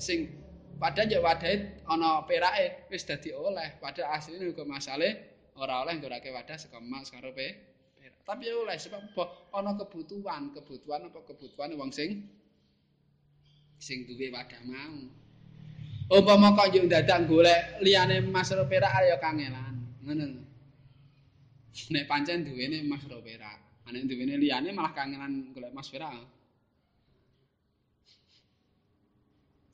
sing 0.00 0.32
padahal 0.80 1.12
ya 1.12 1.20
wadah 1.20 1.52
ana 1.92 2.24
perake 2.24 2.88
wis 2.88 3.04
dadi 3.04 3.36
oleh 3.36 3.76
padahal 3.84 4.16
asline 4.16 4.48
uga 4.48 4.64
masalah 4.64 5.12
ora 5.60 5.84
oleh 5.84 6.00
nggunakake 6.00 6.32
wadah 6.32 6.56
saka 6.56 6.80
emas 6.80 7.12
karo 7.12 7.36
perak. 7.36 7.68
Tapi 8.22 8.46
oleh 8.54 8.78
sebab 8.78 9.18
ana 9.50 9.74
kebutuhan, 9.74 10.54
kebutuhan 10.54 11.10
apa 11.10 11.20
kebutuhan 11.26 11.74
wong 11.76 11.92
sing 11.92 12.32
sing 13.76 14.08
duwe 14.08 14.32
wadah 14.32 14.62
mau. 14.64 14.98
Umpama 16.12 16.56
kok 16.56 16.72
yo 16.72 16.86
dadak 16.88 17.28
golek 17.28 17.82
liyane 17.84 18.24
emas 18.24 18.48
ro 18.56 18.64
perak 18.64 18.94
ya 19.04 19.20
kangelan. 19.20 19.74
Ngono. 20.02 20.51
Nek 21.92 22.04
pancen 22.04 22.44
duwene 22.44 22.84
emas 22.84 23.04
ro 23.08 23.24
perak, 23.24 23.88
nek 23.88 24.04
duwene 24.04 24.36
liyane 24.36 24.72
malah 24.76 24.92
kangelan 24.92 25.52
golek 25.56 25.72
emas 25.72 25.88
perak. 25.88 26.12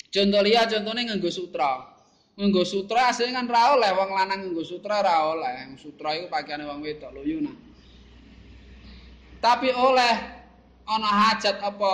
Contoh 0.08 0.40
liya 0.40 0.64
contone 0.64 1.04
nganggo 1.04 1.28
sutra. 1.28 1.84
Nganggo 2.38 2.62
sutra 2.64 3.12
asline 3.12 3.34
kan 3.34 3.50
ra 3.50 3.76
oleh 3.76 3.90
wong 3.92 4.10
lanang 4.16 4.40
nganggo 4.48 4.64
sutra 4.64 5.04
ra 5.04 5.28
oleh. 5.28 5.76
Sutra 5.76 6.16
iku 6.16 6.32
pakaiane 6.32 6.64
wong 6.64 6.80
wedok 6.80 7.12
lho 7.12 7.44
nah. 7.44 7.56
Tapi 9.38 9.68
oleh 9.70 10.14
ana 10.88 11.10
hajat 11.28 11.60
apa 11.60 11.92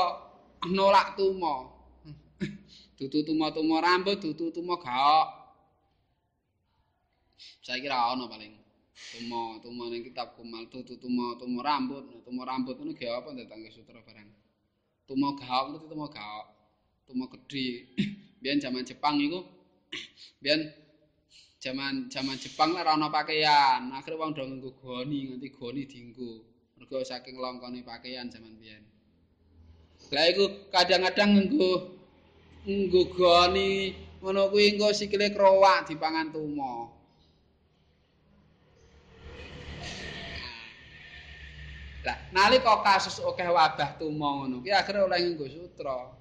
nolak 0.70 1.18
tumo. 1.18 1.74
Dudu 2.96 3.26
tumo-tumo 3.26 3.82
rambut, 3.82 4.22
dudu 4.22 4.54
tumo 4.54 4.78
gaok. 4.78 5.28
Saya 7.60 7.82
kira 7.82 7.98
ana 8.14 8.30
paling. 8.30 8.63
Tumo, 8.94 9.58
tumo 9.58 9.90
ning 9.90 10.06
kitab 10.06 10.38
kumal, 10.38 10.70
dudu 10.70 10.94
tumo, 11.02 11.34
tumo 11.34 11.58
rambut, 11.66 12.06
tumo 12.22 12.46
rambut 12.46 12.78
ngono 12.78 12.94
ge 12.94 13.10
apa 13.10 13.34
datang 13.34 13.66
sutra 13.74 13.98
barang. 13.98 14.30
Tumo 15.06 15.34
gaok, 15.34 15.64
ngerti 15.74 15.86
tumo 15.90 16.06
gaok. 16.06 16.46
Tumo 17.06 17.24
gedhe. 17.26 17.90
Biyen 18.40 18.62
zaman 18.62 18.86
Jepang 18.86 19.18
iku 19.18 19.40
biyen 20.42 20.70
zaman 21.58 22.06
zaman 22.06 22.38
Jepang 22.38 22.76
ora 22.78 22.94
ana 22.94 23.10
pakaian. 23.10 23.90
Akhire 23.90 24.14
wong 24.14 24.30
do 24.30 24.46
nganggo 24.46 24.70
goni, 24.78 25.26
nganti 25.26 25.48
goni 25.50 25.82
dienggo. 25.90 26.46
Mergo 26.78 27.02
saking 27.02 27.34
longkone 27.34 27.82
pakaian 27.82 28.30
zaman 28.30 28.54
biyen. 28.62 28.84
Lah 30.14 30.24
iku 30.30 30.70
kadang-kadang 30.70 31.34
nganggo 31.34 31.98
nggugoni 32.64 33.92
ngono 34.22 34.48
kuwi 34.54 34.78
engko 34.78 34.94
sikile 34.94 35.34
krowak 35.34 35.90
dipangan 35.90 36.30
tumo. 36.30 36.93
Lah 42.04 42.16
nalika 42.36 42.84
kasus 42.84 43.16
akeh 43.16 43.48
wabah 43.48 43.96
tumo 43.96 44.44
ngono 44.44 44.60
kuwi 44.60 44.76
akhire 44.76 45.08
oleh 45.08 45.24
nggo 45.24 45.48
sutra. 45.48 46.12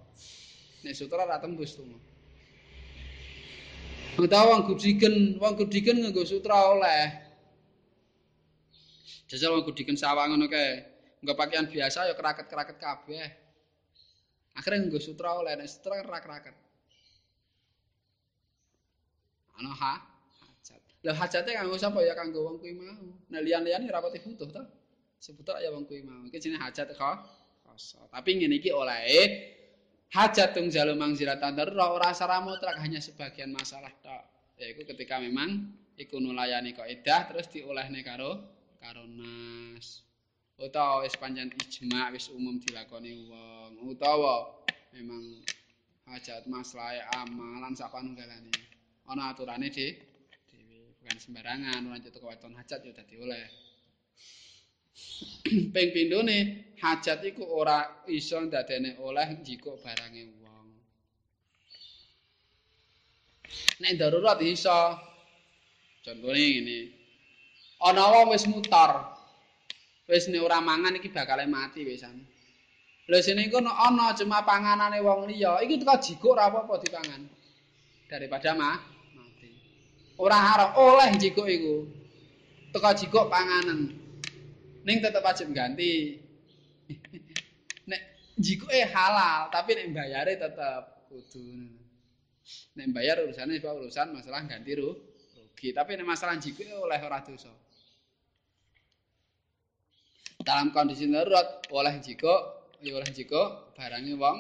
Nek 0.84 0.96
sutra 0.96 1.28
ora 1.28 1.44
tembus 1.44 1.76
tumo. 1.76 2.00
Utawa 4.16 4.56
wong 4.56 4.72
gudigen, 4.72 5.36
wong 5.44 5.54
gudigen 5.60 6.00
nggo 6.08 6.24
sutra 6.24 6.72
oleh. 6.72 7.04
Jajal 9.28 9.60
wong 9.60 9.68
gudigen 9.68 10.00
sawang 10.00 10.32
ngono 10.32 10.48
kae. 10.48 10.88
Engko 11.20 11.36
pakaian 11.36 11.68
biasa 11.68 12.08
ya 12.08 12.16
keraket-keraket 12.16 12.78
kabeh. 12.80 13.28
Akhirnya 14.56 14.88
nggo 14.88 15.04
sutra 15.04 15.36
oleh 15.36 15.60
nek 15.60 15.68
sutra 15.68 16.00
kan 16.00 16.08
rak-raket. 16.08 16.56
Ana 19.60 19.72
ha 19.76 19.94
hajat. 20.48 20.82
Lah 21.04 21.16
hajate 21.20 21.52
kanggo 21.52 21.76
sapa 21.76 22.00
ya 22.08 22.16
kanggo 22.16 22.48
wong 22.48 22.56
kuwi 22.64 22.72
mau. 22.72 23.20
Nek 23.28 23.42
liyan-liyane 23.44 23.92
pati 23.92 24.24
butuh 24.24 24.48
to. 24.48 24.64
Sebuta 25.24 25.56
ya 25.64 25.72
wong 25.72 25.88
kuwi 25.88 26.04
mau. 26.04 26.28
Iki 26.28 26.36
jenenge 26.36 26.60
hajat 26.60 26.92
kok. 27.00 27.18
Tapi 28.12 28.30
ngene 28.36 28.60
iki 28.60 28.76
oleh 28.76 29.08
hajat 30.12 30.52
tung 30.52 30.68
jalur 30.68 31.00
mangzilatan 31.00 31.56
darurat 31.56 31.96
ora 31.96 32.12
secara 32.12 32.44
mutlak 32.44 32.76
hanya 32.84 33.00
sebagian 33.00 33.56
masalah 33.56 33.96
tok. 34.04 34.24
Yaiku 34.60 34.84
ketika 34.84 35.24
memang 35.24 35.72
iku 35.96 36.20
nulayani 36.20 36.76
kaidah 36.76 37.32
terus 37.32 37.48
diolehne 37.48 38.04
karo 38.04 38.44
karo 38.84 39.08
nas. 39.08 40.04
utawa 40.62 41.02
wis 41.02 41.18
pancen 41.18 41.50
ijma 41.50 42.14
wis 42.14 42.30
umum 42.30 42.62
dilakoni 42.62 43.26
wong 43.26 43.90
utawa 43.90 44.64
memang 44.94 45.42
hajat 46.06 46.46
maslahe 46.46 47.02
amalan 47.18 47.74
sak 47.74 47.90
panunggalane 47.90 48.54
ana 49.10 49.34
aturane 49.34 49.68
di 49.74 49.98
bukan 51.02 51.18
sembarangan 51.20 51.84
ora 51.90 51.98
njuk 52.00 52.16
kewaton 52.16 52.54
hajat 52.56 52.80
ya 52.86 52.94
dadi 52.94 53.16
oleh 53.18 53.63
ping 55.74 55.90
pindhone 55.94 56.38
hajat 56.82 57.24
iku 57.26 57.44
ora 57.48 58.06
iso 58.10 58.38
ndadene 58.42 59.00
oleh 59.02 59.40
jika 59.42 59.74
barange 59.82 60.30
wong 60.42 60.68
nek 63.82 63.94
darurat 63.98 64.40
iso 64.44 65.00
contohnya 66.04 66.46
ini 66.60 66.80
ana 67.84 68.04
wong 68.14 68.34
wis 68.34 68.46
mutar 68.48 69.14
wis 70.08 70.28
nek 70.28 70.44
ora 70.44 70.60
mangan 70.60 71.00
iki 71.00 71.10
bakal 71.10 71.40
mati 71.48 71.88
wisan. 71.88 72.24
Lha 73.08 73.20
sene 73.20 73.48
iku 73.48 73.60
ana 73.60 74.16
cuma 74.16 74.48
panganane 74.48 75.00
wong 75.04 75.28
liya, 75.28 75.60
iki 75.64 75.80
teko 75.80 75.96
jikuk 76.00 76.32
ora 76.36 76.48
apa-apa 76.48 76.80
dipangan. 76.84 77.22
Daripada 78.08 78.56
mah 78.56 78.80
mati. 79.16 79.52
Ora 80.20 80.38
haram 80.40 80.70
oleh 80.80 81.12
jikuk 81.20 81.48
iku. 81.48 81.76
Teko 82.72 82.90
jikuk 82.96 83.28
panganan. 83.28 84.03
Ning 84.84 84.98
tetep 85.00 85.24
wajib 85.24 85.52
ganti. 85.56 86.20
nek 87.90 88.02
jikuke 88.36 88.84
halal, 88.92 89.48
tapi 89.48 89.80
nek 89.80 89.88
bayare 89.96 90.36
tetep 90.36 91.08
kudu. 91.08 91.72
Nek 92.76 92.88
bayar 92.92 93.24
urusane 93.24 93.60
urusan 93.60 94.12
masalah 94.12 94.44
ganti 94.44 94.76
rugi, 94.76 95.72
tapi 95.72 95.96
nek 95.96 96.08
masalah 96.08 96.36
jikuke 96.36 96.72
oleh 96.76 97.00
ora 97.00 97.24
dosa. 97.24 97.52
dalam 100.44 100.76
kondisi 100.76 101.08
darurat 101.08 101.64
oleh 101.72 101.96
jika 102.04 102.34
ya 102.84 103.00
oleh 103.00 103.10
jika 103.16 103.72
barangnya 103.80 104.20
wong 104.20 104.38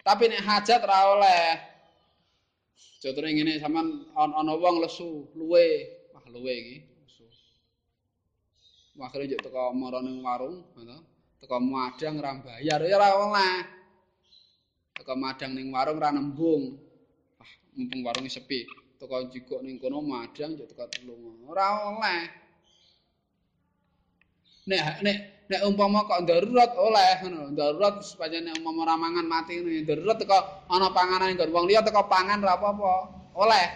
tapi 0.00 0.32
nek 0.32 0.40
hajat 0.40 0.80
ra 0.80 1.00
oleh 1.12 1.44
contohnya 3.04 3.60
sampean 3.60 4.08
ana 4.16 4.52
wong 4.56 4.80
lesu 4.80 5.28
luwe 5.36 5.92
wah 6.16 6.24
luwe 6.32 6.52
iki 6.56 6.76
lesu 8.98 9.06
akhirnya 9.06 9.38
juk 9.38 9.46
teko 9.46 9.70
marane 9.78 10.10
warung 10.18 10.66
ngono. 10.74 10.96
Teko 11.38 11.56
madang 11.62 12.18
ra 12.18 12.34
bayar 12.42 12.82
ya 12.82 12.98
ra 12.98 13.14
oleh 13.14 13.54
teko 14.98 15.14
madang 15.14 15.54
ning 15.54 15.70
warung 15.70 16.02
ra 16.02 16.10
nembung. 16.10 16.74
Wah 17.38 17.50
mumpung 17.78 18.02
warunge 18.02 18.26
sepi. 18.26 18.66
Teko 18.98 19.30
jikok 19.30 19.62
ning 19.62 19.78
kono 19.78 20.02
madang 20.02 20.58
juk 20.58 20.66
teko 20.66 20.90
tulung 20.90 21.46
ora 21.46 21.94
oleh 21.94 22.22
nek 24.68 25.00
nek 25.00 25.16
nek 25.48 25.60
umpama 25.64 26.02
kok 26.02 26.26
darurat 26.26 26.74
oleh 26.74 27.14
ngono. 27.22 27.54
Darurat 27.54 28.02
supaya 28.02 28.42
nek 28.42 28.58
umpama 28.58 28.82
ramangan 28.82 29.26
mati 29.30 29.62
ngene 29.62 29.86
darurat 29.86 30.18
teko 30.18 30.66
ana 30.66 30.90
panganan 30.90 31.38
nggon. 31.38 31.54
Wong 31.54 31.70
liya 31.70 31.86
teko 31.86 32.02
pangan 32.10 32.42
ora 32.42 32.58
apa-apa. 32.58 32.94
Oleh. 33.38 33.66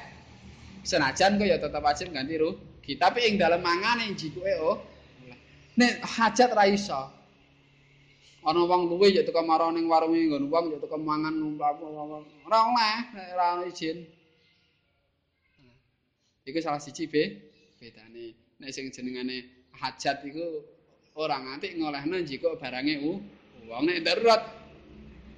Senajan 0.83 1.39
kok 1.39 1.47
ya 1.47 1.63
tetep 1.63 1.79
wajib 1.79 2.11
ganti 2.11 2.35
rugi. 2.35 2.99
Tapi 2.99 3.31
ing 3.31 3.39
dalem 3.39 3.63
mangane 3.63 4.11
jikuke 4.19 4.51
oh 4.59 4.92
nek 5.79 6.05
hajat 6.05 6.51
ra 6.53 6.65
iso. 6.69 7.03
Ana 8.43 8.67
wong 8.67 8.91
luwe 8.91 9.15
ya 9.15 9.23
teko 9.23 9.39
marang 9.47 9.79
ning 9.79 9.87
warung 9.87 10.19
nggon 10.19 10.51
wong 10.51 10.65
ya 10.75 10.79
teko 10.83 10.99
mangan 10.99 11.39
ora 12.43 12.59
oleh 12.67 12.99
ora 13.39 13.63
izin. 13.71 14.03
Iku 16.43 16.59
salah 16.59 16.83
siji 16.83 17.07
be 17.07 17.23
bedane. 17.79 18.35
Nek 18.59 18.71
sing 18.75 18.91
jenengane 18.91 19.69
hajat 19.79 20.27
iku 20.27 20.43
ora 21.15 21.39
nganti 21.39 21.79
ngolehna 21.79 22.19
jika 22.27 22.59
barange 22.59 22.99
uang 22.99 23.83
nek 23.87 24.03
darurat 24.03 24.43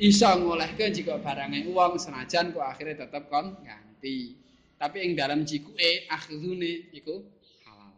iso 0.00 0.30
ngolehke 0.40 0.88
jika 0.88 1.20
barange 1.20 1.68
uang 1.68 2.00
senajan 2.00 2.56
kok 2.56 2.64
akhirnya 2.64 3.04
tetep 3.04 3.28
kon 3.28 3.52
ganti. 3.60 4.40
Tapi 4.80 5.04
ing 5.04 5.12
dalam 5.12 5.44
jikuke 5.44 6.08
akhirune 6.08 6.88
iku 6.96 7.20
halal 7.68 7.92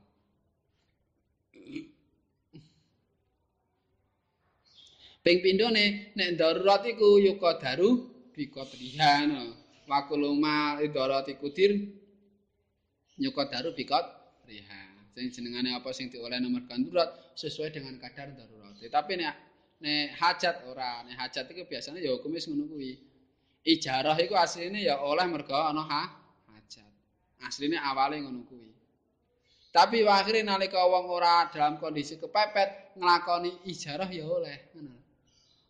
ping 5.27 5.43
pindhone 5.43 6.15
nek 6.15 6.39
darurat 6.39 6.87
iku 6.87 7.19
yuka 7.19 7.59
daru 7.59 7.99
bika 8.31 8.63
trihan 8.63 9.51
wakuluma 9.91 10.79
darurat 10.87 11.27
iku 11.27 11.51
dir 11.51 11.75
yuka 13.19 13.43
daru 13.51 13.75
bika 13.75 14.07
trihan 14.47 14.95
sing 15.17 15.33
jenengane 15.33 15.73
apa 15.73 15.91
sing 15.97 16.13
dioleh 16.13 16.37
nomor 16.39 16.63
darurat 16.69 17.09
sesuai 17.33 17.73
dengan 17.73 17.97
kadar 17.97 18.37
darurat. 18.37 18.77
Tapi 18.77 19.17
nek 19.17 19.35
nek 19.81 20.13
hajat 20.13 20.69
ora, 20.69 21.01
nek 21.09 21.17
hajat 21.17 21.49
iku 21.57 21.65
biasanya 21.65 22.05
ya 22.05 22.13
hukume 22.13 22.37
ngono 22.37 22.69
kuwi. 22.69 22.93
Ijarah 23.65 24.15
iku 24.21 24.37
asline 24.37 24.85
ya 24.85 25.01
oleh 25.01 25.25
mergo 25.25 25.57
ana 25.57 25.83
ha, 25.89 26.03
hajat. 26.53 26.93
Asline 27.49 27.81
awale 27.81 28.21
ngono 28.21 28.45
kuwi. 28.45 28.69
Tapi 29.73 30.05
akhire 30.05 30.45
nalika 30.45 30.85
wong 30.85 31.09
ora 31.09 31.49
dalam 31.49 31.81
kondisi 31.81 32.21
kepepet 32.21 33.01
nglakoni 33.01 33.65
ijarah 33.73 34.13
ya 34.13 34.29
oleh 34.29 34.69
ngono. 34.77 35.06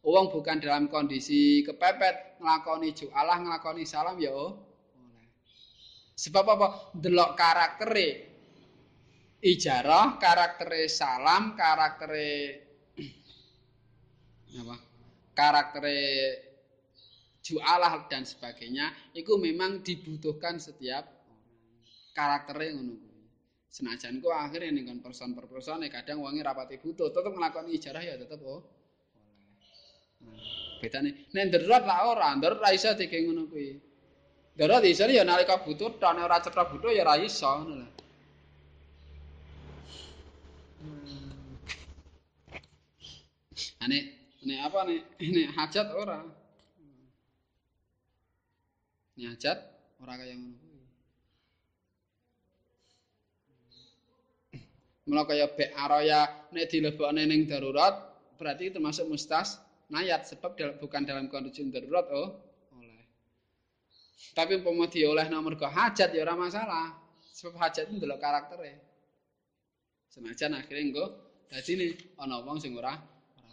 Wong 0.06 0.30
bukan 0.30 0.62
dalam 0.62 0.86
kondisi 0.86 1.66
kepepet 1.66 2.38
nglakoni 2.38 2.94
jualah 2.94 3.42
nglakoni 3.42 3.82
salam 3.82 4.14
ya 4.22 4.30
oleh. 4.30 4.54
Sebab 6.14 6.44
apa? 6.46 6.66
Delok 6.94 7.34
karaktere 7.34 8.08
ijarah, 9.42 10.14
karaktere 10.14 10.86
salam, 10.86 11.58
karaktere 11.58 12.30
apa? 14.62 14.76
Karaktere 15.34 15.98
jualah 17.42 18.06
dan 18.06 18.22
sebagainya 18.22 18.94
itu 19.10 19.34
memang 19.34 19.82
dibutuhkan 19.82 20.62
setiap 20.62 21.02
karakternya 22.14 22.78
ngono. 22.78 22.94
Senajan 23.74 24.22
kok 24.22 24.30
akhirnya 24.30 24.70
ning 24.70 24.86
kon 24.86 25.02
person 25.02 25.34
per 25.34 25.50
person 25.50 25.82
kadang 25.90 26.22
wonge 26.22 26.46
rapati 26.46 26.78
butuh, 26.78 27.10
tetep 27.10 27.34
nglakoni 27.34 27.74
ijarah 27.74 28.06
ya 28.06 28.14
tetep 28.14 28.38
oh. 28.46 28.75
Bedane 30.81 31.26
nek 31.33 31.44
darurat 31.52 31.83
lah 31.88 31.98
ora, 32.12 32.29
darurat 32.37 32.61
ra 32.62 32.70
iso 32.70 32.92
dike 32.92 33.16
ngono 33.24 33.48
kuwi. 33.48 33.81
Darurat 34.57 34.85
iso 34.85 35.09
ya 35.09 35.24
nalika 35.24 35.64
butuh, 35.64 35.96
nek 35.96 36.24
ora 36.24 36.38
cetha 36.44 36.62
butuh 36.68 36.92
ya 36.92 37.02
ra 37.05 37.16
iso 37.16 37.48
ngono 37.48 37.74
lho. 37.81 37.88
Ane 43.81 43.98
nek 44.44 44.59
apa 44.68 44.79
nek 44.85 45.00
nek 45.20 45.48
hajat 45.57 45.88
ora. 45.96 46.20
Nek 49.16 49.26
hajat 49.33 49.59
ora 50.05 50.12
kaya 50.20 50.35
ngono 50.37 50.55
kuwi. 50.61 50.81
Mula 55.09 55.22
kaya 55.24 55.46
bek 55.50 55.70
araya 55.72 56.20
nek 56.52 56.68
dilebokne 56.68 57.24
ning 57.24 57.48
darurat 57.48 57.96
berarti 58.37 58.68
termasuk 58.68 59.09
mustas 59.09 59.65
nayat 59.90 60.27
sebab 60.27 60.59
bukan 60.83 61.07
dalam 61.07 61.31
kondisi 61.31 61.62
darurat 61.70 62.07
oh 62.11 62.29
oleh. 62.75 63.07
Tapi 64.35 64.59
umpama 64.59 64.90
oleh 64.90 65.27
nomor 65.31 65.55
ke 65.55 65.66
hajat 65.66 66.11
ya 66.11 66.27
ora 66.27 66.35
masalah. 66.35 66.87
Sebab 67.37 67.55
hajat 67.61 67.92
itu 67.92 68.01
ndelok 68.01 68.18
karaktere. 68.18 68.72
Senajan 70.11 70.57
akhirnya 70.57 70.83
engko 70.83 71.05
dadi 71.46 71.72
ne 71.77 71.87
ana 72.18 72.40
wong 72.40 72.59
sing 72.59 72.72
ora 72.75 72.96
ora. 72.96 73.53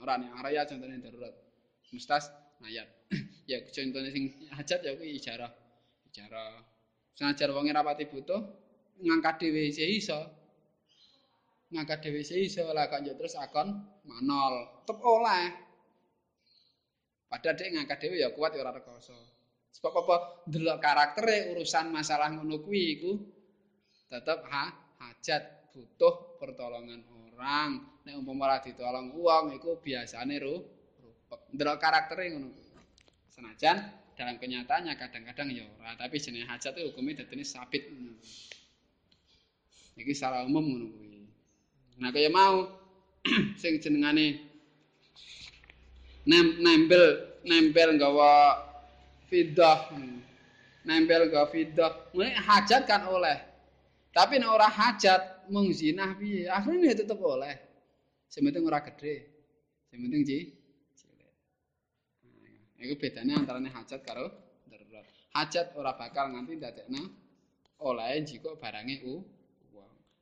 Ora 0.00 0.14
nek 0.18 0.30
araya 0.40 0.66
contohnya 0.66 0.98
darurat. 0.98 1.34
Mustas 1.92 2.32
nayat. 2.58 2.88
ya 3.50 3.60
contohnya 3.62 4.10
sing 4.10 4.24
hajat 4.50 4.80
ya 4.82 4.90
kuwi 4.96 5.20
ijarah. 5.20 5.52
Ijarah. 6.10 6.64
Senajan 7.14 7.54
wong 7.54 7.70
ora 7.70 7.86
pati 7.86 8.08
butuh 8.08 8.40
ngangkat 8.98 9.46
dhewe 9.46 9.70
iso. 9.70 10.43
Ngangkat 11.74 12.06
dhewe 12.06 12.22
iso 12.22 12.70
lah 12.70 12.86
kok 12.86 13.02
terus 13.02 13.34
akon 13.34 13.74
manol. 14.06 14.86
Tetep 14.86 14.98
oleh. 15.02 15.44
Padahal 17.26 17.58
dia 17.58 17.66
ngangkat 17.74 17.98
dhewe 17.98 18.16
ya 18.22 18.30
kuat 18.30 18.54
ya 18.54 18.62
ora 18.62 18.78
rekoso. 18.78 19.18
Sebab 19.74 20.06
apa? 20.06 20.16
Delok 20.46 20.78
karaktere 20.78 21.50
urusan 21.50 21.90
masalah 21.90 22.30
ngono 22.30 22.62
kuwi 22.62 22.82
iku 22.94 23.12
tetep 24.06 24.46
ha 24.46 24.70
hajat 25.02 25.74
butuh 25.74 26.38
pertolongan 26.38 27.02
orang. 27.10 27.82
Nek 28.06 28.22
umpama 28.22 28.46
ora 28.46 28.62
ditolong 28.62 29.10
wong 29.10 29.58
iku 29.58 29.82
biasane 29.82 30.38
ru 30.38 30.54
rupek. 31.02 31.50
Delok 31.50 31.82
karaktere 31.82 32.30
ngono. 32.30 32.54
Senajan 33.34 33.76
dalam 34.14 34.38
kenyataannya 34.38 34.94
kadang-kadang 34.94 35.50
ya 35.50 35.66
ora, 35.66 35.98
tapi 35.98 36.22
jenenge 36.22 36.46
hajat 36.46 36.78
itu 36.78 36.94
hukumnya 36.94 37.26
dadine 37.26 37.42
sabit. 37.42 37.90
Iki 39.98 40.12
secara 40.14 40.46
umum 40.46 40.62
ngono 40.62 40.86
kuwi. 40.94 41.13
Nah 42.00 42.10
kaya 42.10 42.30
mau 42.30 42.68
sing 43.60 43.80
jenengane 43.80 44.42
nem 46.26 46.58
nempel 46.60 47.04
nempel 47.44 47.96
gawa 48.00 48.60
fidah. 49.30 49.92
Nempel 50.84 51.32
gawa 51.32 51.46
fidah. 51.48 52.12
Mulai 52.12 52.36
hajat 52.36 52.82
kan 52.84 53.08
oleh. 53.08 53.38
Tapi 54.14 54.38
nek 54.38 54.50
ora 54.50 54.68
hajat 54.70 55.50
mung 55.50 55.72
zinah 55.74 56.14
piye? 56.14 56.46
Akhirnya 56.46 56.94
tetep 56.94 57.18
oleh. 57.18 57.56
Sing 58.30 58.46
penting 58.46 58.62
ora 58.62 58.82
gedhe. 58.82 59.26
Sing 59.90 59.98
penting 60.02 60.22
ji 60.22 60.38
iku 62.84 63.00
bedane 63.00 63.32
antarane 63.32 63.72
hajat 63.72 64.04
karo 64.04 64.28
darurat. 64.68 65.08
Hajat 65.32 65.72
ora 65.74 65.96
bakal 65.96 66.36
nganti 66.36 66.60
dadekna 66.60 67.02
oleh 67.80 68.20
jika 68.22 68.54
barange 68.60 69.00
u 69.08 69.24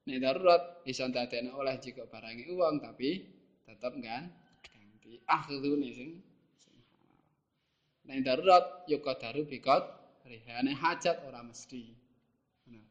Nek 0.03 0.19
darurat 0.19 0.83
iso 0.83 1.07
dadekne 1.07 1.55
oleh 1.55 1.79
jika 1.79 2.03
barangi 2.11 2.51
uang 2.51 2.83
tapi 2.83 3.23
tetep 3.63 3.95
kan 4.03 4.27
ganti 4.67 5.23
akhdune 5.31 5.89
sing. 5.95 6.11
Nek 8.11 8.19
darurat 8.27 8.83
yo 8.91 8.99
daru 8.99 9.47
bikot 9.47 9.85
rihane 10.27 10.75
hajat 10.75 11.23
ora 11.23 11.47
mesti. 11.47 11.95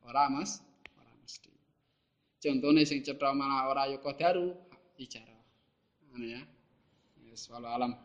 Ora 0.08 0.32
mas, 0.32 0.64
ora 0.96 1.14
mesti. 1.20 1.52
Contone 2.40 2.88
sing 2.88 3.04
cetha 3.04 3.36
malah 3.36 3.68
ora 3.68 3.92
yo 3.92 4.00
daru 4.16 4.56
ijarah. 4.96 5.42
Ana 6.16 6.28
ya. 6.40 6.42
Wis 7.28 7.48
alam. 7.52 7.96